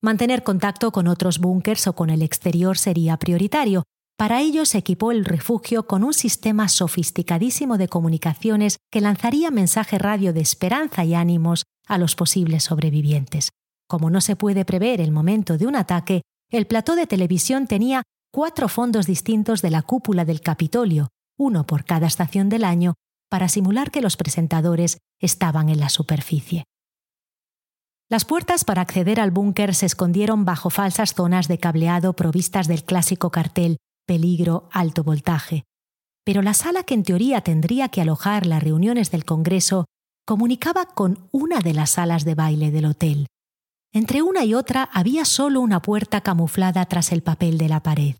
Mantener 0.00 0.44
contacto 0.44 0.92
con 0.92 1.08
otros 1.08 1.40
búnkers 1.40 1.88
o 1.88 1.96
con 1.96 2.10
el 2.10 2.22
exterior 2.22 2.78
sería 2.78 3.16
prioritario. 3.16 3.82
Para 4.16 4.40
ello 4.40 4.64
se 4.64 4.78
equipó 4.78 5.10
el 5.10 5.24
refugio 5.24 5.88
con 5.88 6.04
un 6.04 6.14
sistema 6.14 6.68
sofisticadísimo 6.68 7.78
de 7.78 7.88
comunicaciones 7.88 8.76
que 8.92 9.00
lanzaría 9.00 9.50
mensaje 9.50 9.98
radio 9.98 10.32
de 10.32 10.42
esperanza 10.42 11.04
y 11.04 11.16
ánimos 11.16 11.64
a 11.88 11.98
los 11.98 12.14
posibles 12.14 12.62
sobrevivientes. 12.62 13.48
Como 13.88 14.08
no 14.10 14.20
se 14.20 14.36
puede 14.36 14.64
prever 14.64 15.00
el 15.00 15.10
momento 15.10 15.58
de 15.58 15.66
un 15.66 15.74
ataque, 15.74 16.22
el 16.48 16.68
plató 16.68 16.94
de 16.94 17.08
televisión 17.08 17.66
tenía 17.66 18.04
cuatro 18.32 18.68
fondos 18.68 19.08
distintos 19.08 19.62
de 19.62 19.70
la 19.70 19.82
cúpula 19.82 20.24
del 20.24 20.42
Capitolio, 20.42 21.08
uno 21.40 21.64
por 21.64 21.84
cada 21.84 22.06
estación 22.06 22.50
del 22.50 22.64
año, 22.64 22.94
para 23.30 23.48
simular 23.48 23.90
que 23.90 24.02
los 24.02 24.16
presentadores 24.16 24.98
estaban 25.18 25.70
en 25.70 25.80
la 25.80 25.88
superficie. 25.88 26.64
Las 28.10 28.24
puertas 28.24 28.64
para 28.64 28.82
acceder 28.82 29.20
al 29.20 29.30
búnker 29.30 29.74
se 29.74 29.86
escondieron 29.86 30.44
bajo 30.44 30.68
falsas 30.68 31.14
zonas 31.14 31.48
de 31.48 31.58
cableado 31.58 32.12
provistas 32.12 32.68
del 32.68 32.84
clásico 32.84 33.30
cartel 33.30 33.78
peligro 34.06 34.68
alto 34.72 35.02
voltaje. 35.02 35.64
Pero 36.24 36.42
la 36.42 36.52
sala 36.52 36.82
que 36.82 36.94
en 36.94 37.04
teoría 37.04 37.40
tendría 37.40 37.88
que 37.88 38.02
alojar 38.02 38.44
las 38.46 38.62
reuniones 38.62 39.10
del 39.10 39.24
Congreso 39.24 39.86
comunicaba 40.26 40.86
con 40.86 41.28
una 41.30 41.60
de 41.60 41.72
las 41.72 41.90
salas 41.90 42.24
de 42.24 42.34
baile 42.34 42.70
del 42.70 42.86
hotel. 42.86 43.28
Entre 43.92 44.22
una 44.22 44.44
y 44.44 44.54
otra 44.54 44.90
había 44.92 45.24
solo 45.24 45.60
una 45.60 45.80
puerta 45.80 46.20
camuflada 46.20 46.84
tras 46.86 47.12
el 47.12 47.22
papel 47.22 47.56
de 47.56 47.68
la 47.68 47.82
pared. 47.82 48.16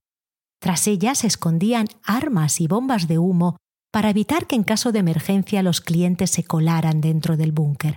Tras 0.60 0.86
ella 0.86 1.14
se 1.14 1.26
escondían 1.26 1.88
armas 2.04 2.60
y 2.60 2.66
bombas 2.66 3.08
de 3.08 3.18
humo 3.18 3.56
para 3.90 4.10
evitar 4.10 4.46
que 4.46 4.56
en 4.56 4.62
caso 4.62 4.92
de 4.92 5.00
emergencia 5.00 5.62
los 5.62 5.80
clientes 5.80 6.30
se 6.30 6.44
colaran 6.44 7.00
dentro 7.00 7.36
del 7.36 7.50
búnker. 7.50 7.96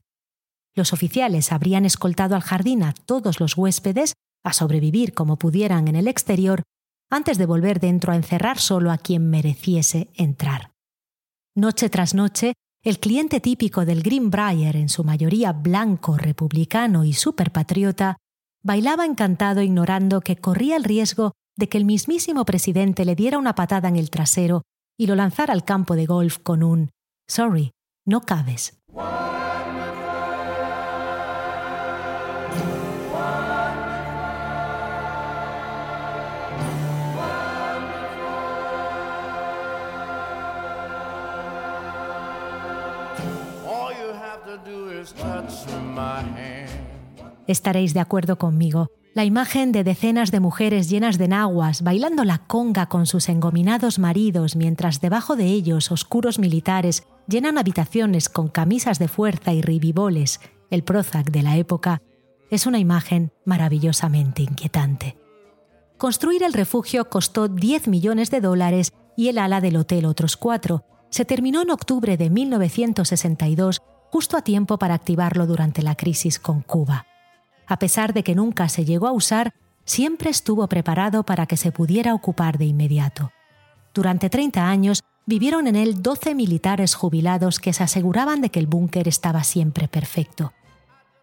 Los 0.75 0.93
oficiales 0.93 1.51
habrían 1.51 1.85
escoltado 1.85 2.35
al 2.35 2.41
jardín 2.41 2.81
a 2.83 2.93
todos 2.93 3.39
los 3.39 3.57
huéspedes 3.57 4.13
a 4.43 4.53
sobrevivir 4.53 5.13
como 5.13 5.37
pudieran 5.37 5.87
en 5.87 5.95
el 5.95 6.07
exterior 6.07 6.63
antes 7.11 7.37
de 7.37 7.45
volver 7.45 7.79
dentro 7.79 8.11
a 8.11 8.15
encerrar 8.15 8.57
solo 8.57 8.91
a 8.91 8.97
quien 8.97 9.29
mereciese 9.29 10.09
entrar. 10.15 10.71
Noche 11.55 11.89
tras 11.89 12.15
noche, 12.15 12.53
el 12.83 12.99
cliente 12.99 13.39
típico 13.39 13.85
del 13.85 14.01
Greenbrier, 14.01 14.75
en 14.75 14.89
su 14.89 15.03
mayoría 15.03 15.53
blanco, 15.53 16.17
republicano 16.17 17.05
y 17.05 17.13
superpatriota, 17.13 18.17
bailaba 18.63 19.05
encantado 19.05 19.61
ignorando 19.61 20.21
que 20.21 20.37
corría 20.37 20.75
el 20.75 20.83
riesgo 20.83 21.33
de 21.55 21.69
que 21.69 21.77
el 21.77 21.85
mismísimo 21.85 22.45
presidente 22.45 23.05
le 23.05 23.15
diera 23.15 23.37
una 23.37 23.55
patada 23.55 23.89
en 23.89 23.95
el 23.95 24.09
trasero 24.09 24.63
y 24.97 25.07
lo 25.07 25.15
lanzara 25.15 25.53
al 25.53 25.63
campo 25.63 25.95
de 25.95 26.05
golf 26.05 26.39
con 26.39 26.63
un 26.63 26.89
Sorry, 27.27 27.71
no 28.05 28.21
cabes. 28.21 28.79
Estaréis 47.47 47.93
de 47.93 47.99
acuerdo 47.99 48.37
conmigo. 48.37 48.89
La 49.15 49.25
imagen 49.25 49.71
de 49.71 49.83
decenas 49.83 50.31
de 50.31 50.39
mujeres 50.39 50.89
llenas 50.89 51.19
de 51.19 51.27
naguas 51.27 51.83
bailando 51.83 52.23
la 52.23 52.39
conga 52.39 52.87
con 52.87 53.05
sus 53.05 53.29
engominados 53.29 53.99
maridos 53.99 54.55
mientras 54.55 55.01
debajo 55.01 55.35
de 55.35 55.45
ellos 55.45 55.91
oscuros 55.91 56.39
militares 56.39 57.03
llenan 57.27 57.59
habitaciones 57.59 58.27
con 58.27 58.47
camisas 58.47 58.97
de 58.97 59.07
fuerza 59.07 59.53
y 59.53 59.61
ribiboles, 59.61 60.39
el 60.71 60.83
Prozac 60.83 61.29
de 61.29 61.43
la 61.43 61.57
época, 61.57 62.01
es 62.49 62.65
una 62.65 62.79
imagen 62.79 63.31
maravillosamente 63.45 64.41
inquietante. 64.41 65.15
Construir 65.99 66.41
el 66.41 66.53
refugio 66.53 67.07
costó 67.07 67.47
10 67.47 67.89
millones 67.89 68.31
de 68.31 68.41
dólares 68.41 68.93
y 69.15 69.27
el 69.27 69.37
ala 69.37 69.61
del 69.61 69.77
hotel 69.77 70.05
otros 70.05 70.37
cuatro. 70.37 70.85
Se 71.11 71.23
terminó 71.23 71.61
en 71.61 71.69
octubre 71.69 72.17
de 72.17 72.31
1962, 72.31 73.79
justo 74.09 74.37
a 74.37 74.41
tiempo 74.41 74.79
para 74.79 74.95
activarlo 74.95 75.45
durante 75.45 75.83
la 75.83 75.93
crisis 75.93 76.39
con 76.39 76.61
Cuba. 76.61 77.05
A 77.67 77.77
pesar 77.79 78.13
de 78.13 78.23
que 78.23 78.35
nunca 78.35 78.69
se 78.69 78.85
llegó 78.85 79.07
a 79.07 79.11
usar, 79.11 79.53
siempre 79.85 80.29
estuvo 80.29 80.67
preparado 80.67 81.23
para 81.23 81.45
que 81.45 81.57
se 81.57 81.71
pudiera 81.71 82.13
ocupar 82.13 82.57
de 82.57 82.65
inmediato. 82.65 83.31
Durante 83.93 84.29
30 84.29 84.67
años 84.67 85.03
vivieron 85.25 85.67
en 85.67 85.75
él 85.75 86.01
12 86.01 86.35
militares 86.35 86.95
jubilados 86.95 87.59
que 87.59 87.73
se 87.73 87.83
aseguraban 87.83 88.41
de 88.41 88.49
que 88.49 88.59
el 88.59 88.67
búnker 88.67 89.07
estaba 89.07 89.43
siempre 89.43 89.87
perfecto. 89.87 90.53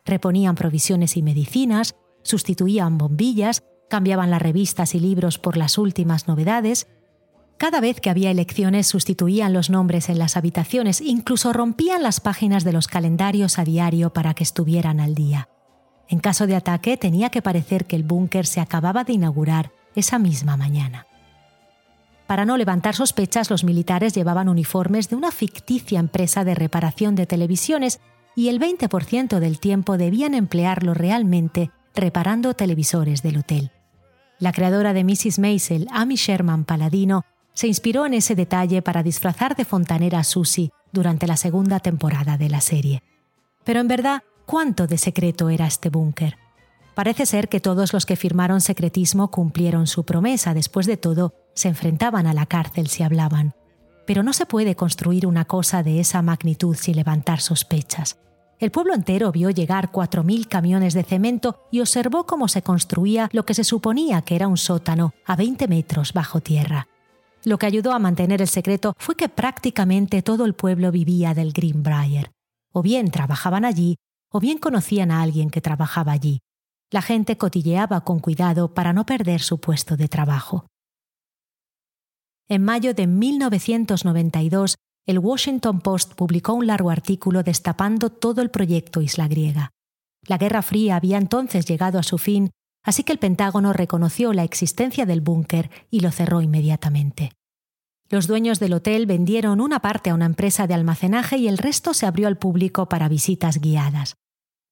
Reponían 0.05 0.55
provisiones 0.55 1.17
y 1.17 1.23
medicinas, 1.23 1.95
sustituían 2.23 2.97
bombillas, 2.97 3.63
cambiaban 3.89 4.31
las 4.31 4.41
revistas 4.41 4.95
y 4.95 5.01
libros 5.01 5.39
por 5.39 5.57
las 5.57 5.77
últimas 5.77 6.29
novedades. 6.29 6.87
Cada 7.59 7.81
vez 7.81 8.01
que 8.01 8.09
había 8.09 8.31
elecciones 8.31 8.87
sustituían 8.87 9.53
los 9.53 9.69
nombres 9.69 10.09
en 10.09 10.19
las 10.19 10.37
habitaciones, 10.37 11.01
incluso 11.01 11.53
rompían 11.53 12.03
las 12.03 12.21
páginas 12.21 12.65
de 12.65 12.73
los 12.73 12.87
calendarios 12.87 13.59
a 13.59 13.65
diario 13.65 14.13
para 14.13 14.33
que 14.33 14.45
estuvieran 14.45 15.01
al 15.01 15.15
día. 15.15 15.49
En 16.11 16.19
caso 16.19 16.49
de 16.49 16.57
ataque 16.57 16.97
tenía 16.97 17.31
que 17.31 17.41
parecer 17.41 17.87
que 17.87 17.95
el 17.95 18.03
búnker 18.03 18.45
se 18.45 18.61
acababa 18.61 19.05
de 19.05 19.13
inaugurar 19.13 19.71
esa 19.95 20.19
misma 20.19 20.57
mañana. 20.57 21.07
Para 22.27 22.45
no 22.45 22.57
levantar 22.57 22.97
sospechas, 22.97 23.49
los 23.49 23.65
militares 23.65 24.13
llevaban 24.13 24.49
uniformes 24.49 25.09
de 25.09 25.17
una 25.17 25.31
ficticia 25.31 26.01
empresa 26.01 26.45
de 26.45 26.55
reparación 26.57 27.15
de 27.15 27.27
televisiones 27.27 28.01
y 28.35 28.49
el 28.49 28.61
20% 28.61 29.39
del 29.39 29.61
tiempo 29.61 29.97
debían 29.97 30.35
emplearlo 30.35 30.95
realmente 30.95 31.71
reparando 31.95 32.55
televisores 32.55 33.23
del 33.23 33.39
hotel. 33.39 33.71
La 34.39 34.53
creadora 34.53 34.93
de 34.93 35.05
Mrs. 35.05 35.39
Maisel, 35.39 35.87
Amy 35.93 36.17
Sherman 36.17 36.65
Paladino, 36.65 37.25
se 37.53 37.67
inspiró 37.69 38.07
en 38.07 38.15
ese 38.15 38.35
detalle 38.35 38.83
para 38.83 39.03
disfrazar 39.03 39.55
de 39.55 39.65
fontanera 39.65 40.21
a 40.21 40.25
Susie 40.25 40.71
durante 40.93 41.27
la 41.27 41.37
segunda 41.37 41.79
temporada 41.81 42.37
de 42.37 42.49
la 42.49 42.61
serie. 42.61 43.03
Pero 43.65 43.81
en 43.81 43.89
verdad, 43.89 44.23
¿cuánto 44.51 44.89
de 44.89 44.99
secreto 44.99 45.49
era 45.49 45.69
este 45.69 45.91
búnker? 45.91 46.37
Parece 46.97 47.25
ser 47.25 47.49
que 47.49 47.61
todos 47.61 47.93
los 47.93 48.05
que 48.05 48.17
firmaron 48.17 48.61
secretismo 48.61 49.31
cumplieron 49.31 49.87
su 49.87 50.05
promesa, 50.05 50.55
después 50.55 50.87
de 50.87 50.97
todo, 50.97 51.35
se 51.55 51.69
enfrentaban 51.69 52.27
a 52.27 52.35
la 52.35 52.47
cárcel 52.47 52.89
si 52.89 53.05
hablaban. 53.05 53.55
Pero 54.09 54.25
no 54.25 54.33
se 54.33 54.47
puede 54.47 54.75
construir 54.75 55.25
una 55.25 55.45
cosa 55.45 55.85
de 55.85 56.01
esa 56.01 56.21
magnitud 56.21 56.75
sin 56.75 56.97
levantar 56.97 57.41
sospechas. 57.41 58.19
El 58.59 58.73
pueblo 58.73 58.93
entero 58.93 59.31
vio 59.31 59.51
llegar 59.51 59.93
4.000 59.93 60.49
camiones 60.49 60.95
de 60.95 61.05
cemento 61.05 61.69
y 61.71 61.79
observó 61.79 62.27
cómo 62.27 62.49
se 62.49 62.63
construía 62.63 63.29
lo 63.33 63.47
que 63.47 63.55
se 63.55 63.63
suponía 63.63 64.23
que 64.23 64.35
era 64.35 64.49
un 64.49 64.57
sótano 64.57 65.15
a 65.27 65.37
20 65.37 65.69
metros 65.69 66.13
bajo 66.13 66.41
tierra. 66.41 66.89
Lo 67.45 67.57
que 67.57 67.67
ayudó 67.67 67.93
a 67.93 68.01
mantener 68.01 68.43
el 68.43 68.49
secreto 68.49 68.95
fue 68.99 69.15
que 69.15 69.29
prácticamente 69.29 70.23
todo 70.23 70.45
el 70.45 70.55
pueblo 70.55 70.91
vivía 70.91 71.35
del 71.35 71.53
Greenbrier. 71.53 72.33
O 72.73 72.83
bien 72.83 73.13
trabajaban 73.13 73.65
allí, 73.65 73.97
o 74.33 74.41
bien 74.41 74.59
conocían 74.59 75.11
a 75.11 75.23
alguien 75.23 75.51
que 75.51 75.61
trabajaba 75.61 76.13
allí. 76.13 76.41
La 76.91 77.03
gente 77.03 77.37
cotilleaba 77.37 78.03
con 78.03 78.21
cuidado 78.21 78.75
para 78.75 78.93
no 78.93 79.07
perder 79.07 79.41
su 79.41 79.61
puesto 79.61 79.97
de 79.97 80.09
trabajo. 80.09 80.67
En 82.49 82.65
mayo 82.65 82.95
de 82.95 83.07
1992, 83.07 84.77
el 85.07 85.19
Washington 85.19 85.81
Post 85.81 86.15
publicó 86.15 86.55
un 86.55 86.67
largo 86.67 86.91
artículo 86.91 87.43
destapando 87.43 88.11
todo 88.11 88.43
el 88.43 88.51
proyecto 88.51 89.01
Isla 89.01 89.29
Griega. 89.29 89.71
La 90.27 90.37
Guerra 90.37 90.63
Fría 90.63 90.97
había 90.97 91.19
entonces 91.19 91.67
llegado 91.67 91.99
a 91.99 92.03
su 92.03 92.19
fin 92.19 92.51
así 92.83 93.05
que 93.05 93.13
el 93.13 93.19
Pentágono 93.19 93.73
reconoció 93.73 94.33
la 94.33 94.45
existencia 94.45 95.07
del 95.07 95.21
búnker 95.21 95.71
y 95.91 96.01
lo 96.01 96.11
cerró 96.11 96.41
inmediatamente. 96.41 97.33
Los 98.11 98.27
dueños 98.27 98.59
del 98.59 98.73
hotel 98.73 99.07
vendieron 99.07 99.61
una 99.61 99.79
parte 99.81 100.11
a 100.11 100.15
una 100.15 100.27
empresa 100.27 100.67
de 100.67 100.75
almacenaje 100.75 101.37
y 101.37 101.47
el 101.47 101.59
resto 101.59 101.95
se 101.95 102.07
abrió 102.07 102.27
al 102.27 102.39
público 102.39 102.89
para 102.89 103.09
visitas 103.09 103.61
guiadas. 103.61 104.17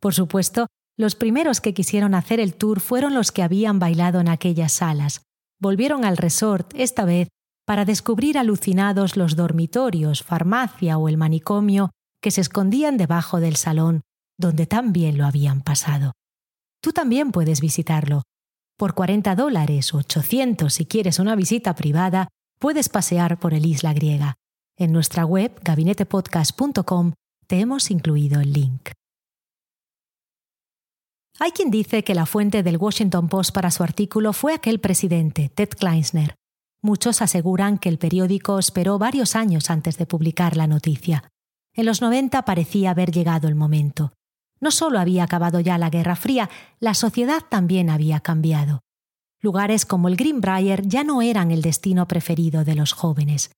Por 0.00 0.12
supuesto, 0.12 0.66
los 0.96 1.14
primeros 1.14 1.60
que 1.60 1.72
quisieron 1.72 2.16
hacer 2.16 2.40
el 2.40 2.54
tour 2.54 2.80
fueron 2.80 3.14
los 3.14 3.30
que 3.30 3.44
habían 3.44 3.78
bailado 3.78 4.18
en 4.18 4.28
aquellas 4.28 4.72
salas. 4.72 5.22
Volvieron 5.60 6.04
al 6.04 6.16
resort, 6.16 6.72
esta 6.74 7.04
vez, 7.04 7.28
para 7.64 7.84
descubrir 7.84 8.38
alucinados 8.38 9.16
los 9.16 9.36
dormitorios, 9.36 10.24
farmacia 10.24 10.98
o 10.98 11.08
el 11.08 11.16
manicomio 11.16 11.90
que 12.20 12.32
se 12.32 12.40
escondían 12.40 12.96
debajo 12.96 13.38
del 13.38 13.54
salón, 13.54 14.00
donde 14.36 14.66
tan 14.66 14.92
bien 14.92 15.16
lo 15.16 15.24
habían 15.24 15.60
pasado. 15.60 16.12
Tú 16.82 16.90
también 16.90 17.30
puedes 17.30 17.60
visitarlo. 17.60 18.22
Por 18.76 18.94
40 18.94 19.36
dólares 19.36 19.94
o 19.94 19.98
800 19.98 20.72
si 20.72 20.86
quieres 20.86 21.20
una 21.20 21.36
visita 21.36 21.76
privada, 21.76 22.28
puedes 22.58 22.88
pasear 22.88 23.38
por 23.38 23.54
el 23.54 23.66
isla 23.66 23.92
griega. 23.92 24.34
En 24.76 24.92
nuestra 24.92 25.24
web, 25.24 25.58
gabinetepodcast.com, 25.64 27.12
te 27.46 27.60
hemos 27.60 27.90
incluido 27.90 28.40
el 28.40 28.52
link. 28.52 28.90
Hay 31.40 31.52
quien 31.52 31.70
dice 31.70 32.02
que 32.02 32.14
la 32.14 32.26
fuente 32.26 32.62
del 32.62 32.78
Washington 32.78 33.28
Post 33.28 33.52
para 33.52 33.70
su 33.70 33.82
artículo 33.82 34.32
fue 34.32 34.54
aquel 34.54 34.80
presidente, 34.80 35.48
Ted 35.48 35.70
Kleinsner. 35.70 36.34
Muchos 36.82 37.22
aseguran 37.22 37.78
que 37.78 37.88
el 37.88 37.98
periódico 37.98 38.58
esperó 38.58 38.98
varios 38.98 39.36
años 39.36 39.70
antes 39.70 39.98
de 39.98 40.06
publicar 40.06 40.56
la 40.56 40.66
noticia. 40.66 41.28
En 41.74 41.86
los 41.86 42.00
90 42.00 42.42
parecía 42.42 42.90
haber 42.90 43.12
llegado 43.12 43.46
el 43.46 43.54
momento. 43.54 44.12
No 44.60 44.72
solo 44.72 44.98
había 44.98 45.24
acabado 45.24 45.60
ya 45.60 45.78
la 45.78 45.90
Guerra 45.90 46.16
Fría, 46.16 46.50
la 46.80 46.94
sociedad 46.94 47.42
también 47.48 47.90
había 47.90 48.20
cambiado. 48.20 48.80
Lugares 49.40 49.86
como 49.86 50.08
el 50.08 50.16
Greenbrier 50.16 50.86
ya 50.86 51.04
no 51.04 51.22
eran 51.22 51.50
el 51.52 51.62
destino 51.62 52.08
preferido 52.08 52.64
de 52.64 52.74
los 52.74 52.92
jóvenes. 52.92 53.52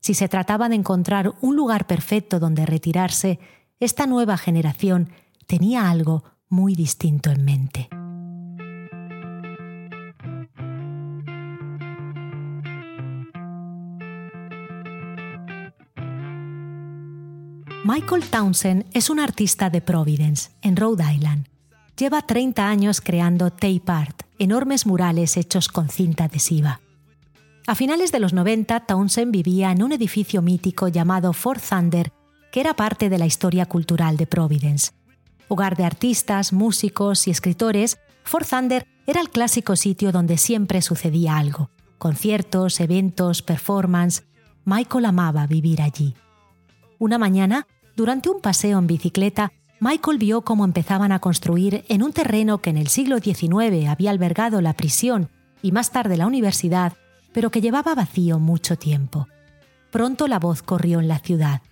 Si 0.00 0.14
se 0.14 0.28
trataba 0.28 0.68
de 0.68 0.74
encontrar 0.74 1.32
un 1.40 1.54
lugar 1.54 1.86
perfecto 1.86 2.40
donde 2.40 2.66
retirarse, 2.66 3.38
esta 3.78 4.06
nueva 4.06 4.36
generación 4.36 5.10
tenía 5.46 5.90
algo 5.90 6.24
muy 6.48 6.74
distinto 6.74 7.30
en 7.30 7.44
mente. 7.44 7.88
Michael 17.84 18.24
Townsend 18.28 18.86
es 18.92 19.10
un 19.10 19.20
artista 19.20 19.70
de 19.70 19.80
Providence, 19.80 20.50
en 20.62 20.76
Rhode 20.76 21.04
Island. 21.14 21.51
Lleva 21.96 22.22
30 22.22 22.66
años 22.68 23.00
creando 23.00 23.50
tape 23.50 23.82
art, 23.86 24.22
enormes 24.38 24.86
murales 24.86 25.36
hechos 25.36 25.68
con 25.68 25.88
cinta 25.88 26.24
adhesiva. 26.24 26.80
A 27.66 27.74
finales 27.74 28.10
de 28.10 28.18
los 28.18 28.32
90, 28.32 28.80
Townsend 28.80 29.30
vivía 29.30 29.70
en 29.70 29.82
un 29.82 29.92
edificio 29.92 30.42
mítico 30.42 30.88
llamado 30.88 31.32
Fort 31.32 31.62
Thunder, 31.62 32.12
que 32.50 32.60
era 32.60 32.74
parte 32.74 33.08
de 33.08 33.18
la 33.18 33.26
historia 33.26 33.66
cultural 33.66 34.16
de 34.16 34.26
Providence. 34.26 34.92
Hogar 35.48 35.76
de 35.76 35.84
artistas, 35.84 36.52
músicos 36.52 37.28
y 37.28 37.30
escritores, 37.30 37.98
Fort 38.24 38.48
Thunder 38.48 38.86
era 39.06 39.20
el 39.20 39.30
clásico 39.30 39.76
sitio 39.76 40.12
donde 40.12 40.38
siempre 40.38 40.80
sucedía 40.82 41.36
algo. 41.36 41.70
Conciertos, 41.98 42.80
eventos, 42.80 43.42
performance. 43.42 44.24
Michael 44.64 45.04
amaba 45.04 45.46
vivir 45.46 45.82
allí. 45.82 46.14
Una 46.98 47.18
mañana, 47.18 47.66
durante 47.96 48.30
un 48.30 48.40
paseo 48.40 48.78
en 48.78 48.86
bicicleta, 48.86 49.52
Michael 49.82 50.18
vio 50.18 50.42
cómo 50.42 50.64
empezaban 50.64 51.10
a 51.10 51.18
construir 51.18 51.84
en 51.88 52.04
un 52.04 52.12
terreno 52.12 52.58
que 52.58 52.70
en 52.70 52.76
el 52.76 52.86
siglo 52.86 53.18
XIX 53.18 53.88
había 53.88 54.12
albergado 54.12 54.60
la 54.60 54.74
prisión 54.74 55.28
y 55.60 55.72
más 55.72 55.90
tarde 55.90 56.16
la 56.16 56.28
universidad, 56.28 56.92
pero 57.32 57.50
que 57.50 57.60
llevaba 57.60 57.96
vacío 57.96 58.38
mucho 58.38 58.76
tiempo. 58.76 59.26
Pronto 59.90 60.28
la 60.28 60.38
voz 60.38 60.62
corrió 60.62 61.00
en 61.00 61.08
la 61.08 61.18
ciudad. 61.18 61.62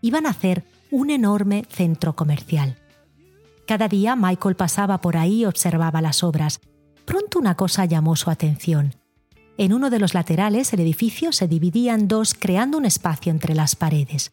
Iban 0.00 0.24
a 0.24 0.30
hacer 0.30 0.64
un 0.90 1.10
enorme 1.10 1.66
centro 1.68 2.16
comercial. 2.16 2.78
Cada 3.66 3.86
día 3.86 4.16
Michael 4.16 4.56
pasaba 4.56 5.02
por 5.02 5.18
ahí 5.18 5.42
y 5.42 5.44
observaba 5.44 6.00
las 6.00 6.24
obras. 6.24 6.60
Pronto 7.04 7.38
una 7.38 7.54
cosa 7.54 7.84
llamó 7.84 8.16
su 8.16 8.30
atención. 8.30 8.94
En 9.58 9.74
uno 9.74 9.90
de 9.90 9.98
los 9.98 10.14
laterales 10.14 10.72
el 10.72 10.80
edificio 10.80 11.32
se 11.32 11.46
dividía 11.46 11.92
en 11.92 12.08
dos 12.08 12.32
creando 12.32 12.78
un 12.78 12.86
espacio 12.86 13.30
entre 13.30 13.54
las 13.54 13.76
paredes. 13.76 14.32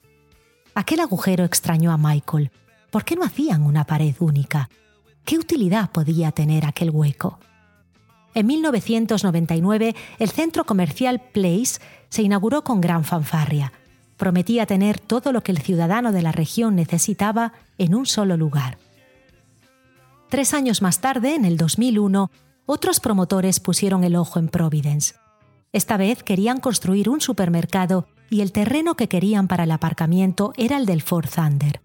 Aquel 0.74 1.02
agujero 1.02 1.44
extrañó 1.44 1.92
a 1.92 1.98
Michael. 1.98 2.50
¿Por 2.96 3.04
qué 3.04 3.18
no 3.18 3.26
hacían 3.26 3.64
una 3.64 3.84
pared 3.84 4.16
única? 4.20 4.70
¿Qué 5.26 5.38
utilidad 5.38 5.92
podía 5.92 6.32
tener 6.32 6.66
aquel 6.66 6.92
hueco? 6.92 7.40
En 8.34 8.48
1999, 8.48 9.94
el 10.18 10.30
centro 10.30 10.64
comercial 10.64 11.22
Place 11.34 11.82
se 12.08 12.22
inauguró 12.22 12.64
con 12.64 12.80
gran 12.80 13.04
fanfarria. 13.04 13.74
Prometía 14.16 14.66
tener 14.66 14.98
todo 14.98 15.34
lo 15.34 15.44
que 15.44 15.52
el 15.52 15.58
ciudadano 15.58 16.14
de 16.14 16.22
la 16.22 16.32
región 16.32 16.78
necesitaba 16.78 17.52
en 17.78 17.96
un 17.96 18.06
solo 18.06 18.38
lugar. 18.38 18.78
Tres 20.30 20.54
años 20.54 20.82
más 20.82 21.02
tarde, 21.02 21.36
en 21.36 21.44
el 21.44 21.58
2001, 21.58 22.32
otros 22.66 23.02
promotores 23.02 23.60
pusieron 23.60 24.06
el 24.06 24.16
ojo 24.16 24.40
en 24.40 24.48
Providence. 24.48 25.16
Esta 25.74 25.98
vez 25.98 26.24
querían 26.24 26.62
construir 26.62 27.10
un 27.10 27.20
supermercado 27.20 28.08
y 28.30 28.40
el 28.40 28.54
terreno 28.54 28.96
que 28.96 29.10
querían 29.10 29.50
para 29.50 29.66
el 29.66 29.72
aparcamiento 29.72 30.54
era 30.56 30.78
el 30.78 30.86
del 30.86 31.02
Fort 31.02 31.30
Thunder. 31.30 31.82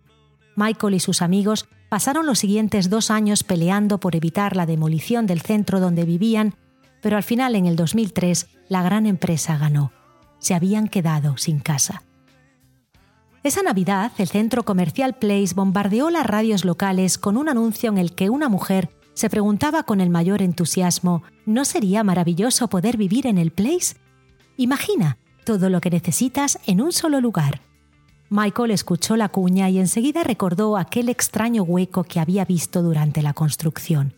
Michael 0.61 0.95
y 0.95 1.01
sus 1.01 1.23
amigos 1.23 1.67
pasaron 1.89 2.27
los 2.27 2.39
siguientes 2.39 2.91
dos 2.91 3.11
años 3.11 3.45
peleando 3.45 3.99
por 3.99 4.15
evitar 4.15 4.57
la 4.57 4.67
demolición 4.67 5.27
del 5.27 5.41
centro 5.41 5.81
donde 5.81 6.05
vivían, 6.05 6.55
pero 7.01 7.17
al 7.17 7.23
final, 7.23 7.57
en 7.57 7.65
el 7.65 7.77
2003, 7.77 8.47
la 8.69 8.83
gran 8.83 9.07
empresa 9.07 9.57
ganó. 9.57 9.91
Se 10.39 10.55
habían 10.55 10.89
quedado 10.89 11.39
sin 11.39 11.61
casa. 11.61 12.03
Esa 13.43 13.63
Navidad, 13.63 14.13
el 14.19 14.29
centro 14.29 14.65
comercial 14.65 15.15
Place 15.15 15.55
bombardeó 15.55 16.11
las 16.11 16.27
radios 16.27 16.67
locales 16.67 17.17
con 17.17 17.39
un 17.39 17.49
anuncio 17.49 17.89
en 17.89 17.97
el 17.97 18.15
que 18.15 18.29
una 18.29 18.51
mujer 18.51 18.91
se 19.15 19.31
preguntaba 19.31 19.85
con 19.85 20.03
el 20.03 20.11
mayor 20.11 20.43
entusiasmo, 20.43 21.23
¿no 21.47 21.65
sería 21.65 22.05
maravilloso 22.05 22.69
poder 22.69 22.99
vivir 22.99 23.27
en 23.27 23.39
el 23.39 23.51
Place? 23.51 23.97
Imagina, 24.59 25.17
todo 25.45 25.71
lo 25.71 25.81
que 25.81 25.91
necesitas 25.91 26.59
en 26.67 26.83
un 26.83 26.93
solo 26.93 27.21
lugar. 27.21 27.63
Michael 28.33 28.71
escuchó 28.71 29.17
la 29.17 29.29
cuña 29.29 29.69
y 29.71 29.81
enseguida 29.81 30.23
recordó 30.23 30.77
aquel 30.77 31.09
extraño 31.09 31.65
hueco 31.65 32.05
que 32.05 32.21
había 32.21 32.45
visto 32.45 32.81
durante 32.81 33.23
la 33.23 33.33
construcción. 33.33 34.15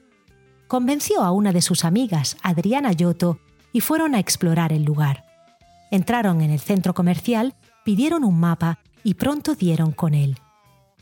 Convenció 0.68 1.22
a 1.22 1.30
una 1.32 1.50
de 1.52 1.62
sus 1.62 1.86
amigas, 1.86 2.36
Adriana 2.42 2.92
Yoto, 2.92 3.40
y 3.72 3.80
fueron 3.80 4.14
a 4.14 4.18
explorar 4.18 4.70
el 4.74 4.84
lugar. 4.84 5.24
Entraron 5.90 6.42
en 6.42 6.50
el 6.50 6.60
centro 6.60 6.92
comercial, 6.92 7.54
pidieron 7.84 8.22
un 8.22 8.38
mapa 8.38 8.80
y 9.02 9.14
pronto 9.14 9.54
dieron 9.54 9.92
con 9.92 10.12
él. 10.12 10.36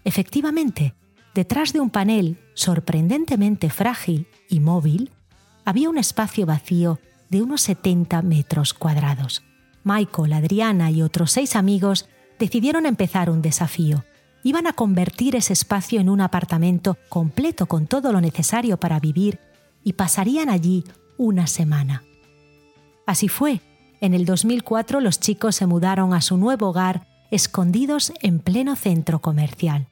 Efectivamente, 0.04 0.94
detrás 1.34 1.72
de 1.72 1.80
un 1.80 1.90
panel 1.90 2.38
sorprendentemente 2.54 3.70
frágil 3.70 4.28
y 4.48 4.60
móvil, 4.60 5.10
había 5.64 5.90
un 5.90 5.98
espacio 5.98 6.46
vacío 6.46 7.00
de 7.28 7.42
unos 7.42 7.62
70 7.62 8.22
metros 8.22 8.72
cuadrados. 8.72 9.42
Michael, 9.82 10.32
Adriana 10.32 10.92
y 10.92 11.02
otros 11.02 11.32
seis 11.32 11.56
amigos 11.56 12.08
decidieron 12.40 12.86
empezar 12.86 13.30
un 13.30 13.42
desafío. 13.42 14.04
Iban 14.42 14.66
a 14.66 14.72
convertir 14.72 15.36
ese 15.36 15.52
espacio 15.52 16.00
en 16.00 16.08
un 16.08 16.22
apartamento 16.22 16.96
completo 17.10 17.66
con 17.66 17.86
todo 17.86 18.10
lo 18.10 18.20
necesario 18.20 18.78
para 18.78 18.98
vivir 18.98 19.38
y 19.84 19.92
pasarían 19.92 20.48
allí 20.48 20.82
una 21.18 21.46
semana. 21.46 22.02
Así 23.06 23.28
fue. 23.28 23.60
En 24.00 24.14
el 24.14 24.24
2004 24.24 25.00
los 25.00 25.20
chicos 25.20 25.54
se 25.54 25.66
mudaron 25.66 26.14
a 26.14 26.22
su 26.22 26.38
nuevo 26.38 26.68
hogar 26.68 27.06
escondidos 27.30 28.12
en 28.22 28.40
pleno 28.40 28.74
centro 28.74 29.20
comercial. 29.20 29.88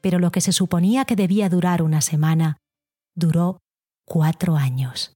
Pero 0.00 0.20
lo 0.20 0.30
que 0.30 0.40
se 0.40 0.52
suponía 0.52 1.04
que 1.04 1.16
debía 1.16 1.48
durar 1.48 1.82
una 1.82 2.00
semana, 2.00 2.58
duró 3.16 3.58
cuatro 4.04 4.54
años. 4.54 5.15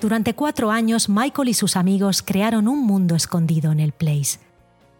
Durante 0.00 0.34
cuatro 0.34 0.70
años, 0.70 1.08
Michael 1.08 1.48
y 1.48 1.54
sus 1.54 1.76
amigos 1.76 2.22
crearon 2.22 2.68
un 2.68 2.86
mundo 2.86 3.16
escondido 3.16 3.72
en 3.72 3.80
el 3.80 3.90
Place. 3.90 4.38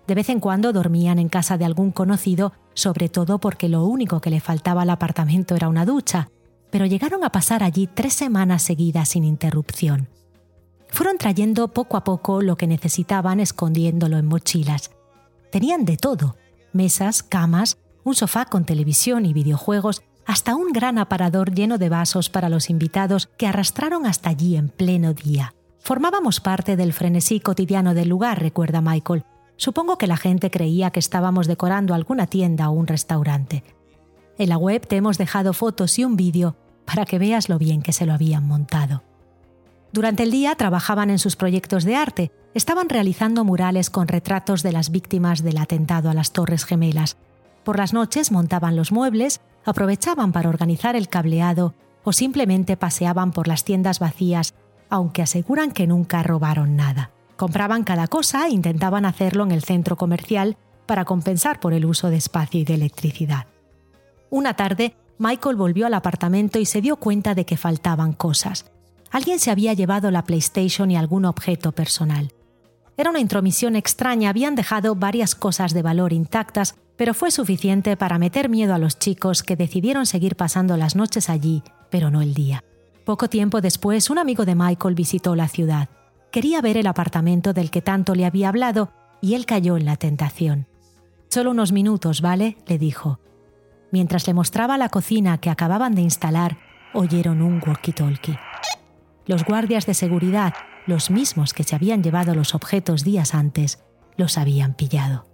De 0.08 0.14
vez 0.16 0.28
en 0.28 0.40
cuando 0.40 0.72
dormían 0.72 1.20
en 1.20 1.28
casa 1.28 1.56
de 1.56 1.64
algún 1.64 1.92
conocido, 1.92 2.52
sobre 2.74 3.08
todo 3.08 3.38
porque 3.38 3.68
lo 3.68 3.84
único 3.84 4.20
que 4.20 4.30
le 4.30 4.40
faltaba 4.40 4.82
al 4.82 4.90
apartamento 4.90 5.54
era 5.54 5.68
una 5.68 5.84
ducha, 5.84 6.30
pero 6.70 6.84
llegaron 6.84 7.22
a 7.22 7.30
pasar 7.30 7.62
allí 7.62 7.86
tres 7.86 8.14
semanas 8.14 8.62
seguidas 8.62 9.10
sin 9.10 9.24
interrupción. 9.24 10.08
Fueron 10.88 11.16
trayendo 11.16 11.68
poco 11.68 11.96
a 11.96 12.02
poco 12.02 12.42
lo 12.42 12.56
que 12.56 12.66
necesitaban 12.66 13.38
escondiéndolo 13.38 14.18
en 14.18 14.26
mochilas. 14.26 14.90
Tenían 15.52 15.84
de 15.84 15.96
todo, 15.96 16.36
mesas, 16.72 17.22
camas, 17.22 17.78
un 18.02 18.14
sofá 18.14 18.46
con 18.46 18.64
televisión 18.64 19.26
y 19.26 19.32
videojuegos, 19.32 20.02
hasta 20.28 20.54
un 20.54 20.72
gran 20.74 20.98
aparador 20.98 21.54
lleno 21.54 21.78
de 21.78 21.88
vasos 21.88 22.28
para 22.28 22.50
los 22.50 22.68
invitados 22.68 23.30
que 23.38 23.46
arrastraron 23.46 24.04
hasta 24.04 24.28
allí 24.28 24.56
en 24.56 24.68
pleno 24.68 25.14
día. 25.14 25.54
Formábamos 25.80 26.40
parte 26.40 26.76
del 26.76 26.92
frenesí 26.92 27.40
cotidiano 27.40 27.94
del 27.94 28.10
lugar, 28.10 28.38
recuerda 28.38 28.82
Michael. 28.82 29.24
Supongo 29.56 29.96
que 29.96 30.06
la 30.06 30.18
gente 30.18 30.50
creía 30.50 30.90
que 30.90 31.00
estábamos 31.00 31.46
decorando 31.46 31.94
alguna 31.94 32.26
tienda 32.26 32.68
o 32.68 32.72
un 32.72 32.86
restaurante. 32.86 33.64
En 34.36 34.50
la 34.50 34.58
web 34.58 34.86
te 34.86 34.96
hemos 34.96 35.16
dejado 35.16 35.54
fotos 35.54 35.98
y 35.98 36.04
un 36.04 36.16
vídeo 36.16 36.56
para 36.84 37.06
que 37.06 37.18
veas 37.18 37.48
lo 37.48 37.58
bien 37.58 37.80
que 37.80 37.94
se 37.94 38.04
lo 38.04 38.12
habían 38.12 38.46
montado. 38.46 39.02
Durante 39.92 40.24
el 40.24 40.30
día 40.30 40.56
trabajaban 40.56 41.08
en 41.08 41.18
sus 41.18 41.36
proyectos 41.36 41.84
de 41.84 41.96
arte, 41.96 42.32
estaban 42.52 42.90
realizando 42.90 43.46
murales 43.46 43.88
con 43.88 44.08
retratos 44.08 44.62
de 44.62 44.72
las 44.72 44.90
víctimas 44.90 45.42
del 45.42 45.56
atentado 45.56 46.10
a 46.10 46.14
las 46.14 46.32
Torres 46.32 46.66
Gemelas. 46.66 47.16
Por 47.64 47.78
las 47.78 47.94
noches 47.94 48.30
montaban 48.30 48.76
los 48.76 48.92
muebles, 48.92 49.40
aprovechaban 49.70 50.32
para 50.32 50.48
organizar 50.48 50.96
el 50.96 51.08
cableado 51.08 51.74
o 52.04 52.12
simplemente 52.12 52.76
paseaban 52.76 53.32
por 53.32 53.48
las 53.48 53.64
tiendas 53.64 53.98
vacías, 53.98 54.54
aunque 54.88 55.22
aseguran 55.22 55.72
que 55.72 55.86
nunca 55.86 56.22
robaron 56.22 56.76
nada. 56.76 57.10
Compraban 57.36 57.84
cada 57.84 58.06
cosa 58.08 58.46
e 58.46 58.50
intentaban 58.50 59.04
hacerlo 59.04 59.44
en 59.44 59.52
el 59.52 59.62
centro 59.62 59.96
comercial 59.96 60.56
para 60.86 61.04
compensar 61.04 61.60
por 61.60 61.74
el 61.74 61.84
uso 61.84 62.10
de 62.10 62.16
espacio 62.16 62.60
y 62.60 62.64
de 62.64 62.74
electricidad. 62.74 63.46
Una 64.30 64.54
tarde, 64.54 64.96
Michael 65.18 65.56
volvió 65.56 65.86
al 65.86 65.94
apartamento 65.94 66.58
y 66.58 66.64
se 66.64 66.80
dio 66.80 66.96
cuenta 66.96 67.34
de 67.34 67.44
que 67.44 67.56
faltaban 67.56 68.12
cosas. 68.12 68.64
Alguien 69.10 69.38
se 69.38 69.50
había 69.50 69.74
llevado 69.74 70.10
la 70.10 70.24
PlayStation 70.24 70.90
y 70.90 70.96
algún 70.96 71.24
objeto 71.24 71.72
personal. 71.72 72.32
Era 72.96 73.10
una 73.10 73.20
intromisión 73.20 73.76
extraña, 73.76 74.30
habían 74.30 74.54
dejado 74.54 74.94
varias 74.94 75.34
cosas 75.34 75.72
de 75.72 75.82
valor 75.82 76.12
intactas, 76.12 76.74
pero 76.98 77.14
fue 77.14 77.30
suficiente 77.30 77.96
para 77.96 78.18
meter 78.18 78.48
miedo 78.48 78.74
a 78.74 78.78
los 78.78 78.98
chicos 78.98 79.44
que 79.44 79.56
decidieron 79.56 80.04
seguir 80.04 80.34
pasando 80.34 80.76
las 80.76 80.96
noches 80.96 81.30
allí, 81.30 81.62
pero 81.90 82.10
no 82.10 82.20
el 82.20 82.34
día. 82.34 82.64
Poco 83.04 83.28
tiempo 83.28 83.60
después, 83.60 84.10
un 84.10 84.18
amigo 84.18 84.44
de 84.44 84.56
Michael 84.56 84.96
visitó 84.96 85.36
la 85.36 85.48
ciudad. 85.48 85.88
Quería 86.32 86.60
ver 86.60 86.76
el 86.76 86.88
apartamento 86.88 87.52
del 87.52 87.70
que 87.70 87.80
tanto 87.80 88.16
le 88.16 88.26
había 88.26 88.48
hablado 88.48 88.92
y 89.22 89.34
él 89.34 89.46
cayó 89.46 89.76
en 89.76 89.86
la 89.86 89.96
tentación. 89.96 90.66
Solo 91.28 91.52
unos 91.52 91.70
minutos, 91.70 92.20
¿vale? 92.20 92.58
le 92.66 92.78
dijo. 92.78 93.20
Mientras 93.92 94.26
le 94.26 94.34
mostraba 94.34 94.76
la 94.76 94.88
cocina 94.88 95.38
que 95.38 95.50
acababan 95.50 95.94
de 95.94 96.02
instalar, 96.02 96.58
oyeron 96.92 97.42
un 97.42 97.60
walkie-talkie. 97.60 98.38
Los 99.24 99.44
guardias 99.44 99.86
de 99.86 99.94
seguridad, 99.94 100.52
los 100.86 101.10
mismos 101.10 101.54
que 101.54 101.62
se 101.62 101.76
habían 101.76 102.02
llevado 102.02 102.34
los 102.34 102.56
objetos 102.56 103.04
días 103.04 103.34
antes, 103.34 103.78
los 104.16 104.36
habían 104.36 104.74
pillado. 104.74 105.27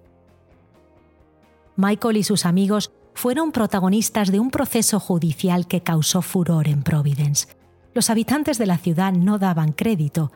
Michael 1.77 2.17
y 2.17 2.23
sus 2.23 2.47
amigos 2.47 2.93
fueron 3.15 3.53
protagonistas 3.53 4.31
de 4.31 4.39
un 4.41 4.51
proceso 4.51 5.01
judicial 5.01 5.67
que 5.67 5.83
causó 5.83 6.23
furor 6.23 6.69
en 6.69 6.83
Providence. 6.83 7.49
Los 7.95 8.11
habitantes 8.11 8.59
de 8.59 8.67
la 8.67 8.79
ciudad 8.79 9.13
no 9.13 9.39
daban 9.39 9.73
crédito. 9.73 10.33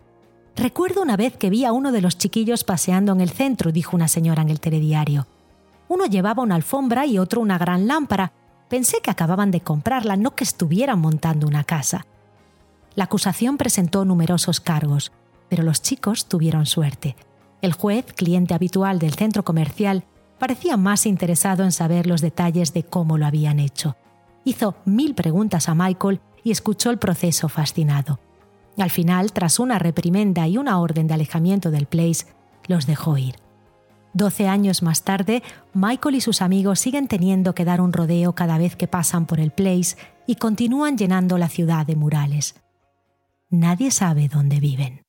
Recuerdo 0.56 1.02
una 1.02 1.16
vez 1.16 1.36
que 1.36 1.50
vi 1.50 1.64
a 1.64 1.72
uno 1.72 1.92
de 1.92 2.00
los 2.00 2.18
chiquillos 2.18 2.64
paseando 2.64 3.12
en 3.12 3.20
el 3.20 3.30
centro, 3.30 3.72
dijo 3.72 3.96
una 3.96 4.08
señora 4.08 4.42
en 4.42 4.48
el 4.48 4.60
telediario. 4.60 5.26
Uno 5.88 6.06
llevaba 6.06 6.42
una 6.42 6.56
alfombra 6.56 7.06
y 7.06 7.18
otro 7.18 7.40
una 7.40 7.58
gran 7.58 7.86
lámpara. 7.86 8.32
Pensé 8.68 9.00
que 9.00 9.10
acababan 9.10 9.50
de 9.50 9.60
comprarla, 9.60 10.16
no 10.16 10.34
que 10.34 10.44
estuvieran 10.44 10.98
montando 10.98 11.46
una 11.46 11.64
casa. 11.64 12.06
La 12.94 13.04
acusación 13.04 13.56
presentó 13.56 14.04
numerosos 14.04 14.60
cargos, 14.60 15.12
pero 15.48 15.62
los 15.62 15.82
chicos 15.82 16.26
tuvieron 16.26 16.66
suerte. 16.66 17.16
El 17.62 17.72
juez, 17.72 18.12
cliente 18.12 18.54
habitual 18.54 18.98
del 18.98 19.14
centro 19.14 19.44
comercial, 19.44 20.04
parecía 20.38 20.76
más 20.76 21.06
interesado 21.06 21.64
en 21.64 21.72
saber 21.72 22.06
los 22.06 22.20
detalles 22.20 22.72
de 22.72 22.84
cómo 22.84 23.18
lo 23.18 23.26
habían 23.26 23.60
hecho. 23.60 23.96
Hizo 24.44 24.76
mil 24.84 25.14
preguntas 25.14 25.68
a 25.68 25.74
Michael 25.74 26.20
y 26.42 26.50
escuchó 26.50 26.90
el 26.90 26.98
proceso 26.98 27.48
fascinado. 27.48 28.20
Al 28.78 28.90
final, 28.90 29.32
tras 29.32 29.58
una 29.58 29.78
reprimenda 29.78 30.46
y 30.46 30.56
una 30.56 30.80
orden 30.80 31.06
de 31.08 31.14
alejamiento 31.14 31.70
del 31.70 31.86
Place, 31.86 32.26
los 32.68 32.86
dejó 32.86 33.18
ir. 33.18 33.34
Doce 34.14 34.48
años 34.48 34.82
más 34.82 35.02
tarde, 35.02 35.42
Michael 35.74 36.14
y 36.14 36.20
sus 36.20 36.40
amigos 36.40 36.80
siguen 36.80 37.08
teniendo 37.08 37.54
que 37.54 37.64
dar 37.64 37.80
un 37.80 37.92
rodeo 37.92 38.34
cada 38.34 38.56
vez 38.58 38.76
que 38.76 38.88
pasan 38.88 39.26
por 39.26 39.40
el 39.40 39.50
Place 39.50 39.96
y 40.26 40.36
continúan 40.36 40.96
llenando 40.96 41.38
la 41.38 41.48
ciudad 41.48 41.86
de 41.86 41.96
murales. 41.96 42.54
Nadie 43.50 43.90
sabe 43.90 44.28
dónde 44.28 44.60
viven. 44.60 45.07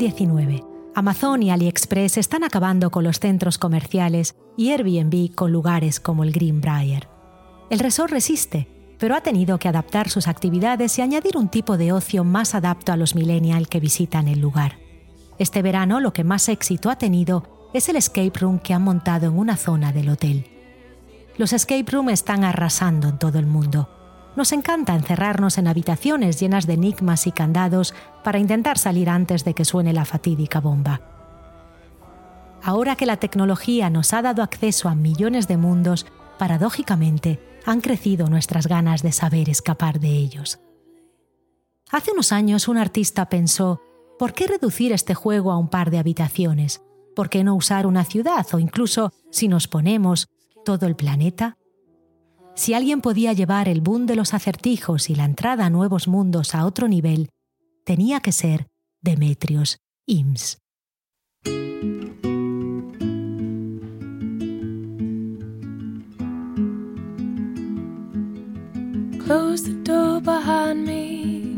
2019. 0.00 0.64
Amazon 0.94 1.42
y 1.42 1.50
AliExpress 1.50 2.16
están 2.16 2.42
acabando 2.42 2.90
con 2.90 3.04
los 3.04 3.20
centros 3.20 3.58
comerciales 3.58 4.34
y 4.56 4.70
Airbnb 4.70 5.34
con 5.34 5.52
lugares 5.52 6.00
como 6.00 6.24
el 6.24 6.32
Greenbrier. 6.32 7.06
El 7.68 7.80
resort 7.80 8.10
resiste, 8.10 8.66
pero 8.98 9.14
ha 9.14 9.20
tenido 9.20 9.58
que 9.58 9.68
adaptar 9.68 10.08
sus 10.08 10.26
actividades 10.26 10.98
y 10.98 11.02
añadir 11.02 11.36
un 11.36 11.48
tipo 11.48 11.76
de 11.76 11.92
ocio 11.92 12.24
más 12.24 12.54
adapto 12.54 12.92
a 12.92 12.96
los 12.96 13.14
millennials 13.14 13.68
que 13.68 13.78
visitan 13.78 14.26
el 14.26 14.40
lugar. 14.40 14.78
Este 15.38 15.60
verano 15.60 16.00
lo 16.00 16.14
que 16.14 16.24
más 16.24 16.48
éxito 16.48 16.88
ha 16.88 16.96
tenido 16.96 17.68
es 17.74 17.88
el 17.90 17.96
escape 17.96 18.38
room 18.40 18.58
que 18.58 18.72
han 18.72 18.82
montado 18.82 19.26
en 19.26 19.38
una 19.38 19.56
zona 19.58 19.92
del 19.92 20.08
hotel. 20.08 20.46
Los 21.36 21.52
escape 21.52 21.90
room 21.90 22.08
están 22.08 22.42
arrasando 22.42 23.08
en 23.08 23.18
todo 23.18 23.38
el 23.38 23.46
mundo. 23.46 23.99
Nos 24.36 24.52
encanta 24.52 24.94
encerrarnos 24.94 25.58
en 25.58 25.66
habitaciones 25.66 26.38
llenas 26.38 26.66
de 26.66 26.74
enigmas 26.74 27.26
y 27.26 27.32
candados 27.32 27.94
para 28.22 28.38
intentar 28.38 28.78
salir 28.78 29.10
antes 29.10 29.44
de 29.44 29.54
que 29.54 29.64
suene 29.64 29.92
la 29.92 30.04
fatídica 30.04 30.60
bomba. 30.60 31.00
Ahora 32.62 32.94
que 32.94 33.06
la 33.06 33.16
tecnología 33.16 33.90
nos 33.90 34.12
ha 34.12 34.22
dado 34.22 34.42
acceso 34.42 34.88
a 34.88 34.94
millones 34.94 35.48
de 35.48 35.56
mundos, 35.56 36.06
paradójicamente 36.38 37.40
han 37.64 37.80
crecido 37.80 38.28
nuestras 38.28 38.66
ganas 38.66 39.02
de 39.02 39.12
saber 39.12 39.48
escapar 39.48 39.98
de 39.98 40.10
ellos. 40.10 40.60
Hace 41.90 42.12
unos 42.12 42.32
años 42.32 42.68
un 42.68 42.78
artista 42.78 43.28
pensó, 43.28 43.80
¿por 44.18 44.32
qué 44.32 44.46
reducir 44.46 44.92
este 44.92 45.14
juego 45.14 45.50
a 45.50 45.58
un 45.58 45.68
par 45.68 45.90
de 45.90 45.98
habitaciones? 45.98 46.82
¿Por 47.16 47.28
qué 47.28 47.42
no 47.42 47.54
usar 47.54 47.86
una 47.86 48.04
ciudad 48.04 48.46
o 48.52 48.58
incluso, 48.58 49.12
si 49.30 49.48
nos 49.48 49.66
ponemos, 49.66 50.28
todo 50.64 50.86
el 50.86 50.94
planeta? 50.94 51.56
Si 52.60 52.74
alguien 52.74 53.00
podía 53.00 53.32
llevar 53.32 53.70
el 53.70 53.80
boom 53.80 54.04
de 54.04 54.16
los 54.16 54.34
acertijos 54.34 55.08
y 55.08 55.14
la 55.14 55.24
entrada 55.24 55.64
a 55.64 55.70
nuevos 55.70 56.08
mundos 56.08 56.54
a 56.54 56.66
otro 56.66 56.88
nivel, 56.88 57.30
tenía 57.86 58.20
que 58.20 58.32
ser 58.32 58.66
Demetrios 59.00 59.78
Ims. 60.04 60.58
Close 69.24 69.64
the 69.64 69.82
door 69.82 70.20
behind 70.20 70.86
me. 70.86 71.54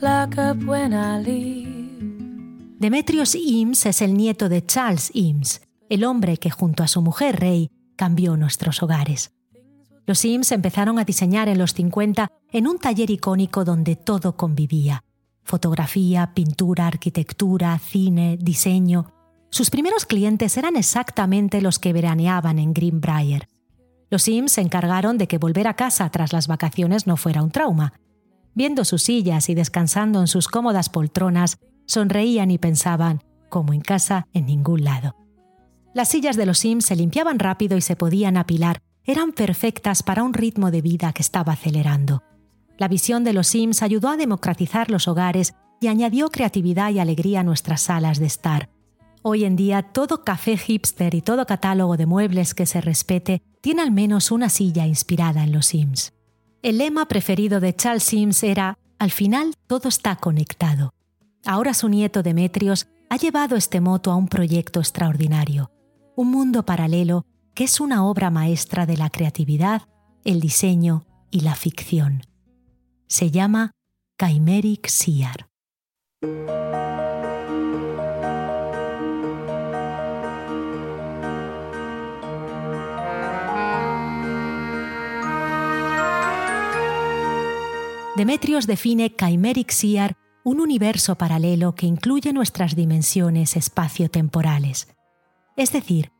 Lock 0.00 0.38
up 0.38 0.64
when 0.64 0.92
I 0.92 1.20
leave. 1.20 2.78
Demetrios 2.78 3.34
Ims 3.34 3.86
es 3.86 4.00
el 4.00 4.14
nieto 4.14 4.48
de 4.48 4.64
Charles 4.64 5.10
Ims, 5.14 5.62
el 5.88 6.04
hombre 6.04 6.36
que 6.36 6.50
junto 6.50 6.84
a 6.84 6.86
su 6.86 7.02
mujer 7.02 7.40
Rey 7.40 7.72
cambió 7.96 8.36
nuestros 8.36 8.84
hogares. 8.84 9.32
Los 10.06 10.24
Ims 10.24 10.50
empezaron 10.52 10.98
a 10.98 11.04
diseñar 11.04 11.48
en 11.48 11.58
los 11.58 11.74
50 11.74 12.28
en 12.50 12.66
un 12.66 12.78
taller 12.78 13.10
icónico 13.10 13.64
donde 13.64 13.96
todo 13.96 14.36
convivía. 14.36 15.04
Fotografía, 15.44 16.32
pintura, 16.34 16.86
arquitectura, 16.86 17.78
cine, 17.78 18.36
diseño. 18.40 19.12
Sus 19.50 19.70
primeros 19.70 20.06
clientes 20.06 20.56
eran 20.56 20.76
exactamente 20.76 21.60
los 21.60 21.78
que 21.78 21.92
veraneaban 21.92 22.58
en 22.58 22.72
Greenbrier. 22.72 23.48
Los 24.10 24.24
Sims 24.24 24.52
se 24.52 24.60
encargaron 24.60 25.18
de 25.18 25.28
que 25.28 25.38
volver 25.38 25.66
a 25.66 25.74
casa 25.74 26.08
tras 26.10 26.32
las 26.32 26.46
vacaciones 26.46 27.06
no 27.06 27.16
fuera 27.16 27.42
un 27.42 27.50
trauma. 27.50 27.94
Viendo 28.54 28.84
sus 28.84 29.02
sillas 29.02 29.48
y 29.48 29.54
descansando 29.54 30.20
en 30.20 30.26
sus 30.26 30.48
cómodas 30.48 30.88
poltronas, 30.88 31.58
sonreían 31.86 32.50
y 32.50 32.58
pensaban, 32.58 33.22
como 33.48 33.72
en 33.72 33.80
casa, 33.80 34.26
en 34.32 34.46
ningún 34.46 34.84
lado. 34.84 35.16
Las 35.94 36.08
sillas 36.08 36.36
de 36.36 36.46
los 36.46 36.58
Sims 36.58 36.86
se 36.86 36.96
limpiaban 36.96 37.38
rápido 37.38 37.76
y 37.76 37.82
se 37.82 37.96
podían 37.96 38.36
apilar, 38.36 38.82
eran 39.04 39.32
perfectas 39.32 40.02
para 40.02 40.22
un 40.22 40.34
ritmo 40.34 40.70
de 40.70 40.82
vida 40.82 41.12
que 41.12 41.22
estaba 41.22 41.52
acelerando. 41.52 42.22
La 42.78 42.88
visión 42.88 43.24
de 43.24 43.32
los 43.32 43.48
Sims 43.48 43.82
ayudó 43.82 44.08
a 44.08 44.16
democratizar 44.16 44.90
los 44.90 45.08
hogares 45.08 45.54
y 45.80 45.88
añadió 45.88 46.30
creatividad 46.30 46.90
y 46.90 47.00
alegría 47.00 47.40
a 47.40 47.44
nuestras 47.44 47.82
salas 47.82 48.18
de 48.18 48.26
estar. 48.26 48.70
Hoy 49.22 49.44
en 49.44 49.56
día 49.56 49.82
todo 49.82 50.24
café 50.24 50.56
hipster 50.56 51.14
y 51.14 51.22
todo 51.22 51.46
catálogo 51.46 51.96
de 51.96 52.06
muebles 52.06 52.54
que 52.54 52.66
se 52.66 52.80
respete 52.80 53.42
tiene 53.60 53.82
al 53.82 53.92
menos 53.92 54.30
una 54.30 54.48
silla 54.48 54.86
inspirada 54.86 55.44
en 55.44 55.52
los 55.52 55.66
Sims. 55.66 56.12
El 56.62 56.78
lema 56.78 57.06
preferido 57.06 57.60
de 57.60 57.74
Charles 57.74 58.04
Sims 58.04 58.42
era 58.42 58.78
Al 58.98 59.10
final 59.10 59.54
todo 59.66 59.88
está 59.88 60.16
conectado. 60.16 60.92
Ahora 61.44 61.74
su 61.74 61.88
nieto 61.88 62.22
Demetrios 62.22 62.86
ha 63.10 63.16
llevado 63.16 63.56
este 63.56 63.80
moto 63.80 64.10
a 64.10 64.16
un 64.16 64.28
proyecto 64.28 64.80
extraordinario, 64.80 65.70
un 66.16 66.30
mundo 66.30 66.64
paralelo 66.64 67.26
que 67.54 67.64
es 67.64 67.80
una 67.80 68.04
obra 68.06 68.30
maestra 68.30 68.86
de 68.86 68.96
la 68.96 69.10
creatividad, 69.10 69.82
el 70.24 70.40
diseño 70.40 71.04
y 71.30 71.40
la 71.40 71.54
ficción. 71.54 72.22
Se 73.08 73.30
llama 73.30 73.72
Chimeric 74.18 74.86
Seer. 74.88 75.48
Demetrios 88.16 88.66
define 88.66 89.14
Chimeric 89.16 89.70
Seer 89.70 90.16
un 90.44 90.60
universo 90.60 91.16
paralelo 91.16 91.74
que 91.74 91.86
incluye 91.86 92.32
nuestras 92.32 92.74
dimensiones 92.74 93.56
espacio-temporales. 93.56 94.88
Es 95.56 95.72
decir, 95.72 96.12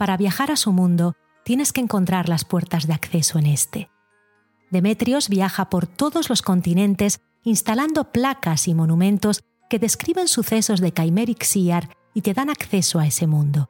para 0.00 0.16
viajar 0.16 0.50
a 0.50 0.56
su 0.56 0.72
mundo 0.72 1.14
tienes 1.44 1.74
que 1.74 1.82
encontrar 1.82 2.30
las 2.30 2.46
puertas 2.46 2.86
de 2.86 2.94
acceso 2.94 3.38
en 3.38 3.44
este. 3.44 3.90
Demetrios 4.70 5.28
viaja 5.28 5.68
por 5.68 5.86
todos 5.86 6.30
los 6.30 6.40
continentes 6.40 7.20
instalando 7.44 8.10
placas 8.10 8.66
y 8.66 8.72
monumentos 8.72 9.42
que 9.68 9.78
describen 9.78 10.26
sucesos 10.26 10.80
de 10.80 10.90
Chimeric 10.90 11.42
Seer 11.42 11.90
y 12.14 12.22
te 12.22 12.32
dan 12.32 12.48
acceso 12.48 12.98
a 12.98 13.06
ese 13.06 13.26
mundo. 13.26 13.68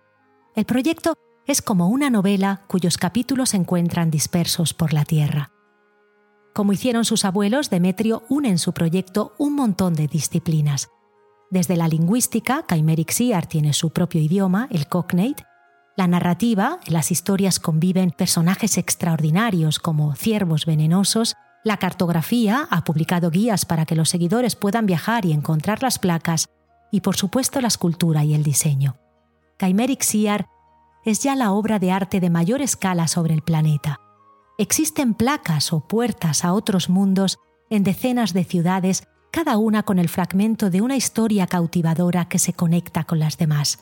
El 0.54 0.66
proyecto 0.66 1.14
es 1.48 1.62
como 1.62 1.88
una 1.88 2.10
novela 2.10 2.62
cuyos 2.68 2.96
capítulos 2.96 3.50
se 3.50 3.56
encuentran 3.56 4.12
dispersos 4.12 4.72
por 4.72 4.92
la 4.92 5.04
Tierra. 5.04 5.50
Como 6.54 6.72
hicieron 6.72 7.04
sus 7.04 7.24
abuelos, 7.24 7.70
Demetrio 7.70 8.22
une 8.28 8.50
en 8.50 8.58
su 8.58 8.72
proyecto 8.72 9.34
un 9.36 9.56
montón 9.56 9.94
de 9.94 10.06
disciplinas. 10.06 10.90
Desde 11.50 11.74
la 11.74 11.88
lingüística, 11.88 12.64
Chimeric 12.68 13.10
Seer 13.10 13.46
tiene 13.46 13.72
su 13.72 13.90
propio 13.90 14.20
idioma, 14.20 14.68
el 14.70 14.86
Cocknate, 14.86 15.49
la 15.96 16.06
narrativa, 16.06 16.78
en 16.86 16.94
las 16.94 17.10
historias 17.10 17.60
conviven 17.60 18.10
personajes 18.10 18.78
extraordinarios 18.78 19.78
como 19.78 20.14
ciervos 20.14 20.64
venenosos, 20.64 21.36
la 21.62 21.76
cartografía 21.76 22.66
ha 22.70 22.84
publicado 22.84 23.30
guías 23.30 23.66
para 23.66 23.84
que 23.84 23.94
los 23.94 24.08
seguidores 24.08 24.56
puedan 24.56 24.86
viajar 24.86 25.26
y 25.26 25.32
encontrar 25.32 25.82
las 25.82 25.98
placas, 25.98 26.48
y 26.90 27.02
por 27.02 27.16
supuesto 27.16 27.60
la 27.60 27.68
escultura 27.68 28.24
y 28.24 28.34
el 28.34 28.42
diseño. 28.42 28.96
Chimeric 29.58 30.02
Seer 30.02 30.46
es 31.04 31.22
ya 31.22 31.36
la 31.36 31.52
obra 31.52 31.78
de 31.78 31.92
arte 31.92 32.20
de 32.20 32.30
mayor 32.30 32.62
escala 32.62 33.08
sobre 33.08 33.34
el 33.34 33.42
planeta. 33.42 34.00
Existen 34.58 35.14
placas 35.14 35.72
o 35.72 35.86
puertas 35.86 36.44
a 36.44 36.52
otros 36.52 36.88
mundos 36.88 37.38
en 37.68 37.84
decenas 37.84 38.32
de 38.32 38.44
ciudades, 38.44 39.04
cada 39.30 39.58
una 39.58 39.82
con 39.82 39.98
el 39.98 40.08
fragmento 40.08 40.70
de 40.70 40.80
una 40.80 40.96
historia 40.96 41.46
cautivadora 41.46 42.28
que 42.28 42.38
se 42.38 42.52
conecta 42.52 43.04
con 43.04 43.18
las 43.18 43.38
demás. 43.38 43.78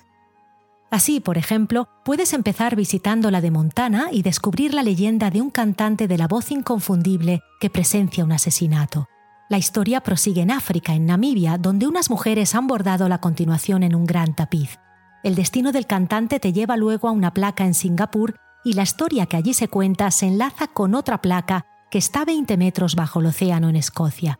Así, 0.91 1.21
por 1.21 1.37
ejemplo, 1.37 1.89
puedes 2.05 2.33
empezar 2.33 2.75
visitando 2.75 3.31
la 3.31 3.41
de 3.41 3.51
Montana 3.51 4.09
y 4.11 4.23
descubrir 4.23 4.73
la 4.73 4.83
leyenda 4.83 5.31
de 5.31 5.43
un 5.43 5.51
cantante 5.51 6.09
de 6.09 6.17
la 6.17 6.27
voz 6.27 6.51
inconfundible 6.51 7.43
que 7.61 7.69
presencia 7.69 8.25
un 8.25 8.33
asesinato. 8.33 9.07
La 9.51 9.59
historia 9.59 10.01
prosigue 10.01 10.43
en 10.43 10.51
África, 10.51 10.95
en 10.95 11.07
Namibia, 11.07 11.59
donde 11.59 11.87
unas 11.87 12.11
mujeres 12.11 12.55
han 12.55 12.67
bordado 12.67 13.09
la 13.09 13.21
continuación 13.21 13.83
en 13.83 13.95
un 13.95 14.07
gran 14.07 14.35
tapiz. 14.35 14.79
El 15.23 15.35
destino 15.35 15.73
del 15.73 15.87
cantante 15.87 16.41
te 16.41 16.53
lleva 16.53 16.77
luego 16.77 17.09
a 17.09 17.13
una 17.13 17.35
placa 17.35 17.65
en 17.65 17.75
Singapur 17.75 18.37
y 18.65 18.75
la 18.75 18.83
historia 18.83 19.27
que 19.27 19.37
allí 19.37 19.55
se 19.55 19.69
cuenta 19.69 20.11
se 20.11 20.27
enlaza 20.27 20.69
con 20.69 20.95
otra 20.95 21.21
placa 21.21 21.67
que 21.91 21.99
está 21.99 22.23
a 22.23 22.25
20 22.25 22.57
metros 22.57 22.95
bajo 22.95 23.21
el 23.21 23.27
océano 23.27 23.69
en 23.69 23.77
Escocia. 23.77 24.39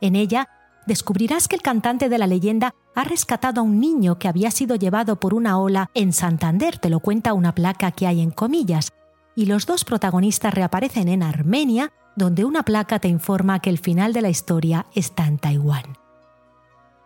En 0.00 0.16
ella 0.16 0.48
descubrirás 0.86 1.48
que 1.48 1.56
el 1.56 1.62
cantante 1.62 2.08
de 2.08 2.18
la 2.18 2.26
leyenda 2.26 2.74
ha 2.94 3.04
rescatado 3.04 3.60
a 3.60 3.64
un 3.64 3.80
niño 3.80 4.18
que 4.18 4.28
había 4.28 4.50
sido 4.50 4.76
llevado 4.76 5.20
por 5.20 5.34
una 5.34 5.58
ola 5.58 5.90
en 5.94 6.12
Santander, 6.12 6.78
te 6.78 6.90
lo 6.90 7.00
cuenta 7.00 7.34
una 7.34 7.54
placa 7.54 7.92
que 7.92 8.06
hay 8.06 8.20
en 8.20 8.30
comillas, 8.30 8.92
y 9.34 9.46
los 9.46 9.66
dos 9.66 9.84
protagonistas 9.84 10.52
reaparecen 10.52 11.08
en 11.08 11.22
Armenia, 11.22 11.92
donde 12.16 12.44
una 12.44 12.64
placa 12.64 12.98
te 12.98 13.08
informa 13.08 13.60
que 13.60 13.70
el 13.70 13.78
final 13.78 14.12
de 14.12 14.22
la 14.22 14.28
historia 14.28 14.86
está 14.94 15.26
en 15.26 15.38
Taiwán. 15.38 15.96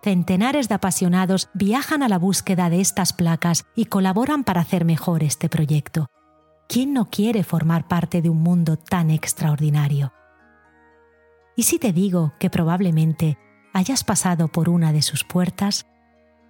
Centenares 0.03 0.69
de 0.69 0.75
apasionados 0.75 1.49
viajan 1.55 2.03
a 2.03 2.09
la 2.09 2.19
búsqueda 2.19 2.69
de 2.69 2.81
estas 2.81 3.13
placas 3.13 3.65
y 3.75 3.87
colaboran 3.87 4.45
para 4.45 4.61
hacer 4.61 4.85
mejor 4.85 5.23
este 5.23 5.49
proyecto. 5.49 6.11
¿Quién 6.69 6.93
no 6.93 7.09
quiere 7.09 7.45
formar 7.45 7.89
parte 7.89 8.21
de 8.21 8.29
un 8.29 8.43
mundo 8.43 8.77
tan 8.77 9.11
extraordinario? 9.11 10.13
¿Y 11.57 11.63
si 11.63 11.79
te 11.79 11.93
digo 11.93 12.35
que 12.39 12.51
probablemente 12.51 13.39
hayas 13.75 14.05
pasado 14.05 14.49
por 14.49 14.71
una 14.71 14.93
de 14.93 15.03
sus 15.03 15.25
puertas? 15.25 15.85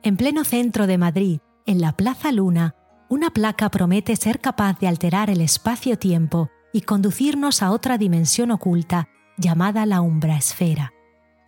En 0.04 0.16
pleno 0.16 0.44
centro 0.44 0.87
de 0.87 0.98
Madrid, 0.98 1.40
en 1.66 1.80
la 1.80 1.92
Plaza 1.92 2.30
Luna, 2.30 2.76
una 3.08 3.30
placa 3.30 3.70
promete 3.70 4.14
ser 4.14 4.40
capaz 4.40 4.78
de 4.78 4.87
alterar 4.87 5.30
el 5.30 5.40
espacio-tiempo 5.40 6.50
y 6.72 6.82
conducirnos 6.82 7.62
a 7.62 7.70
otra 7.70 7.98
dimensión 7.98 8.50
oculta 8.50 9.08
llamada 9.38 9.87
la 9.87 10.00
umbraesfera, 10.02 10.92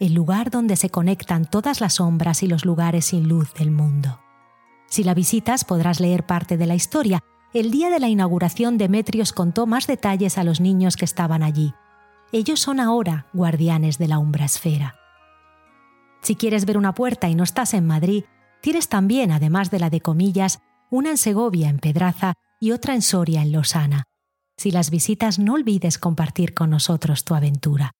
el 0.00 0.14
lugar 0.14 0.50
donde 0.50 0.76
se 0.76 0.90
conectan 0.90 1.44
todas 1.44 1.80
las 1.80 1.94
sombras 1.94 2.42
y 2.42 2.46
los 2.46 2.64
lugares 2.64 3.06
sin 3.06 3.28
luz 3.28 3.52
del 3.54 3.70
mundo. 3.70 4.20
Si 4.88 5.04
la 5.04 5.14
visitas 5.14 5.64
podrás 5.64 6.00
leer 6.00 6.24
parte 6.24 6.56
de 6.56 6.66
la 6.66 6.74
historia. 6.74 7.22
El 7.52 7.70
día 7.70 7.90
de 7.90 8.00
la 8.00 8.08
inauguración 8.08 8.76
Demetrios 8.78 9.32
contó 9.32 9.66
más 9.66 9.86
detalles 9.86 10.38
a 10.38 10.44
los 10.44 10.60
niños 10.60 10.96
que 10.96 11.04
estaban 11.04 11.42
allí. 11.42 11.74
Ellos 12.32 12.60
son 12.60 12.80
ahora 12.80 13.26
guardianes 13.32 13.98
de 13.98 14.08
la 14.08 14.18
umbraesfera. 14.18 14.96
Si 16.26 16.34
quieres 16.34 16.64
ver 16.64 16.76
una 16.76 16.92
puerta 16.92 17.28
y 17.28 17.36
no 17.36 17.44
estás 17.44 17.72
en 17.72 17.86
Madrid, 17.86 18.24
tienes 18.60 18.88
también, 18.88 19.30
además 19.30 19.70
de 19.70 19.78
la 19.78 19.90
de 19.90 20.00
comillas, 20.00 20.58
una 20.90 21.10
en 21.10 21.18
Segovia, 21.18 21.68
en 21.68 21.78
Pedraza, 21.78 22.34
y 22.58 22.72
otra 22.72 22.96
en 22.96 23.02
Soria, 23.02 23.42
en 23.42 23.52
Losana. 23.52 24.02
Si 24.56 24.72
las 24.72 24.90
visitas, 24.90 25.38
no 25.38 25.52
olvides 25.52 25.98
compartir 25.98 26.52
con 26.52 26.70
nosotros 26.70 27.22
tu 27.24 27.36
aventura. 27.36 27.92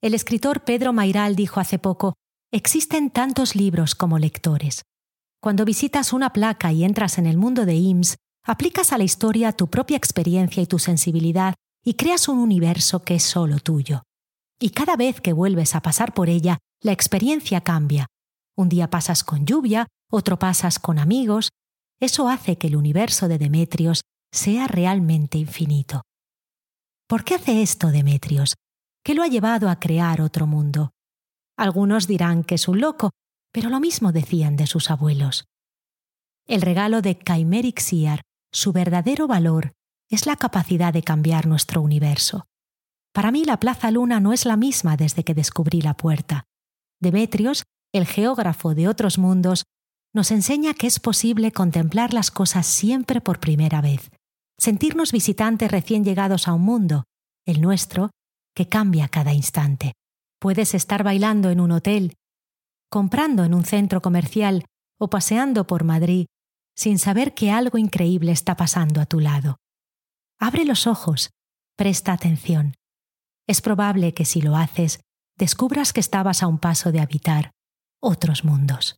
El 0.00 0.12
escritor 0.12 0.64
Pedro 0.64 0.92
Mairal 0.92 1.36
dijo 1.36 1.60
hace 1.60 1.78
poco, 1.78 2.14
existen 2.50 3.10
tantos 3.10 3.54
libros 3.54 3.94
como 3.94 4.18
lectores. 4.18 4.82
Cuando 5.40 5.64
visitas 5.64 6.12
una 6.12 6.32
placa 6.32 6.72
y 6.72 6.82
entras 6.82 7.16
en 7.16 7.26
el 7.26 7.36
mundo 7.36 7.64
de 7.64 7.76
IMSS, 7.76 8.16
aplicas 8.44 8.92
a 8.92 8.98
la 8.98 9.04
historia 9.04 9.52
tu 9.52 9.68
propia 9.68 9.96
experiencia 9.96 10.60
y 10.60 10.66
tu 10.66 10.80
sensibilidad 10.80 11.54
y 11.84 11.94
creas 11.94 12.26
un 12.26 12.38
universo 12.38 13.04
que 13.04 13.14
es 13.14 13.22
solo 13.22 13.60
tuyo. 13.60 14.02
Y 14.58 14.70
cada 14.70 14.96
vez 14.96 15.20
que 15.20 15.32
vuelves 15.32 15.76
a 15.76 15.80
pasar 15.80 16.12
por 16.12 16.28
ella, 16.28 16.58
la 16.82 16.92
experiencia 16.92 17.60
cambia. 17.60 18.06
Un 18.56 18.68
día 18.68 18.90
pasas 18.90 19.24
con 19.24 19.46
lluvia, 19.46 19.86
otro 20.10 20.38
pasas 20.38 20.78
con 20.78 20.98
amigos. 20.98 21.50
Eso 22.00 22.28
hace 22.28 22.58
que 22.58 22.66
el 22.66 22.76
universo 22.76 23.28
de 23.28 23.38
Demetrios 23.38 24.02
sea 24.32 24.66
realmente 24.66 25.38
infinito. 25.38 26.02
¿Por 27.06 27.24
qué 27.24 27.36
hace 27.36 27.62
esto 27.62 27.88
Demetrios? 27.88 28.54
¿Qué 29.04 29.14
lo 29.14 29.22
ha 29.22 29.28
llevado 29.28 29.68
a 29.68 29.78
crear 29.78 30.20
otro 30.20 30.46
mundo? 30.46 30.90
Algunos 31.56 32.06
dirán 32.06 32.42
que 32.42 32.56
es 32.56 32.66
un 32.66 32.80
loco, 32.80 33.10
pero 33.52 33.70
lo 33.70 33.78
mismo 33.78 34.10
decían 34.12 34.56
de 34.56 34.66
sus 34.66 34.90
abuelos. 34.90 35.44
El 36.46 36.62
regalo 36.62 37.02
de 37.02 37.18
Chimeric 37.18 37.78
Seer, 37.78 38.22
su 38.52 38.72
verdadero 38.72 39.28
valor, 39.28 39.72
es 40.08 40.26
la 40.26 40.36
capacidad 40.36 40.92
de 40.92 41.02
cambiar 41.02 41.46
nuestro 41.46 41.80
universo. 41.80 42.46
Para 43.12 43.30
mí 43.30 43.44
la 43.44 43.60
Plaza 43.60 43.90
Luna 43.90 44.18
no 44.20 44.32
es 44.32 44.46
la 44.46 44.56
misma 44.56 44.96
desde 44.96 45.22
que 45.22 45.34
descubrí 45.34 45.80
la 45.82 45.94
puerta. 45.94 46.44
Demetrios, 47.02 47.64
el 47.92 48.06
geógrafo 48.06 48.74
de 48.74 48.88
otros 48.88 49.18
mundos, 49.18 49.64
nos 50.14 50.30
enseña 50.30 50.72
que 50.72 50.86
es 50.86 51.00
posible 51.00 51.52
contemplar 51.52 52.14
las 52.14 52.30
cosas 52.30 52.66
siempre 52.66 53.20
por 53.20 53.40
primera 53.40 53.80
vez, 53.80 54.10
sentirnos 54.58 55.10
visitantes 55.10 55.70
recién 55.70 56.04
llegados 56.04 56.46
a 56.48 56.54
un 56.54 56.62
mundo, 56.62 57.04
el 57.44 57.60
nuestro, 57.60 58.10
que 58.54 58.68
cambia 58.68 59.08
cada 59.08 59.32
instante. 59.32 59.92
Puedes 60.38 60.74
estar 60.74 61.02
bailando 61.02 61.50
en 61.50 61.60
un 61.60 61.72
hotel, 61.72 62.14
comprando 62.88 63.44
en 63.44 63.54
un 63.54 63.64
centro 63.64 64.00
comercial 64.00 64.64
o 65.00 65.08
paseando 65.08 65.66
por 65.66 65.84
Madrid 65.84 66.26
sin 66.76 66.98
saber 66.98 67.34
que 67.34 67.50
algo 67.50 67.78
increíble 67.78 68.32
está 68.32 68.56
pasando 68.56 69.00
a 69.00 69.06
tu 69.06 69.20
lado. 69.20 69.56
Abre 70.38 70.64
los 70.64 70.86
ojos, 70.86 71.30
presta 71.76 72.12
atención. 72.12 72.74
Es 73.46 73.60
probable 73.60 74.14
que 74.14 74.24
si 74.24 74.40
lo 74.40 74.56
haces, 74.56 75.00
descubras 75.42 75.92
que 75.92 75.98
estabas 75.98 76.44
a 76.44 76.46
un 76.46 76.58
paso 76.58 76.92
de 76.92 77.00
habitar 77.00 77.50
otros 78.00 78.44
mundos. 78.44 78.94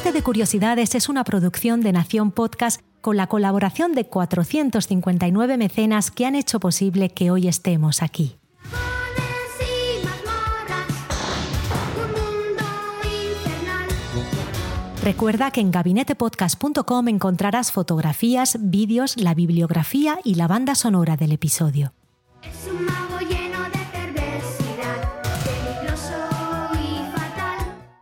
Gabinete 0.00 0.18
de 0.18 0.24
Curiosidades 0.24 0.94
es 0.94 1.10
una 1.10 1.24
producción 1.24 1.82
de 1.82 1.92
Nación 1.92 2.30
Podcast 2.30 2.80
con 3.02 3.18
la 3.18 3.26
colaboración 3.26 3.92
de 3.92 4.06
459 4.06 5.58
mecenas 5.58 6.10
que 6.10 6.24
han 6.24 6.36
hecho 6.36 6.58
posible 6.58 7.10
que 7.10 7.30
hoy 7.30 7.48
estemos 7.48 8.02
aquí. 8.02 8.38
Recuerda 15.04 15.50
que 15.50 15.60
en 15.60 15.70
gabinetepodcast.com 15.70 17.08
encontrarás 17.08 17.70
fotografías, 17.70 18.56
vídeos, 18.58 19.18
la 19.18 19.34
bibliografía 19.34 20.18
y 20.24 20.36
la 20.36 20.46
banda 20.46 20.76
sonora 20.76 21.18
del 21.18 21.32
episodio. 21.32 21.92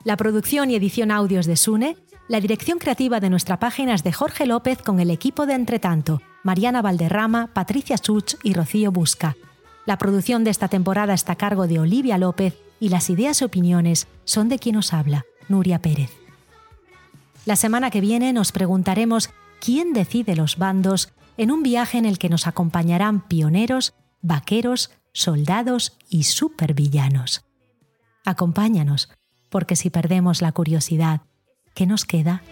La 0.08 0.16
producción 0.16 0.70
y 0.70 0.74
edición 0.74 1.10
audios 1.10 1.44
de 1.44 1.54
Sune, 1.54 1.98
la 2.28 2.40
dirección 2.40 2.78
creativa 2.78 3.20
de 3.20 3.28
nuestra 3.28 3.58
página 3.58 3.92
es 3.92 4.02
de 4.04 4.10
Jorge 4.10 4.46
López 4.46 4.80
con 4.80 5.00
el 5.00 5.10
equipo 5.10 5.44
de 5.44 5.52
Entretanto, 5.52 6.22
Mariana 6.42 6.80
Valderrama, 6.80 7.52
Patricia 7.52 7.98
Such 7.98 8.36
y 8.42 8.54
Rocío 8.54 8.90
Busca. 8.90 9.36
La 9.84 9.98
producción 9.98 10.44
de 10.44 10.50
esta 10.50 10.68
temporada 10.68 11.12
está 11.12 11.32
a 11.32 11.36
cargo 11.36 11.66
de 11.66 11.78
Olivia 11.78 12.16
López 12.16 12.56
y 12.80 12.88
las 12.88 13.10
ideas 13.10 13.42
y 13.42 13.44
opiniones 13.44 14.06
son 14.24 14.48
de 14.48 14.58
quien 14.58 14.76
os 14.76 14.94
habla, 14.94 15.26
Nuria 15.50 15.82
Pérez. 15.82 16.10
La 17.44 17.56
semana 17.56 17.90
que 17.90 18.00
viene 18.00 18.32
nos 18.32 18.50
preguntaremos 18.50 19.28
quién 19.60 19.92
decide 19.92 20.36
los 20.36 20.56
bandos 20.56 21.12
en 21.36 21.50
un 21.50 21.62
viaje 21.62 21.98
en 21.98 22.06
el 22.06 22.16
que 22.16 22.30
nos 22.30 22.46
acompañarán 22.46 23.28
pioneros, 23.28 23.92
vaqueros, 24.22 24.90
soldados 25.12 25.98
y 26.08 26.22
supervillanos. 26.22 27.44
Acompáñanos, 28.24 29.10
porque 29.48 29.76
si 29.76 29.90
perdemos 29.90 30.42
la 30.42 30.52
curiosidad, 30.52 31.22
¿qué 31.74 31.86
nos 31.86 32.04
queda? 32.04 32.42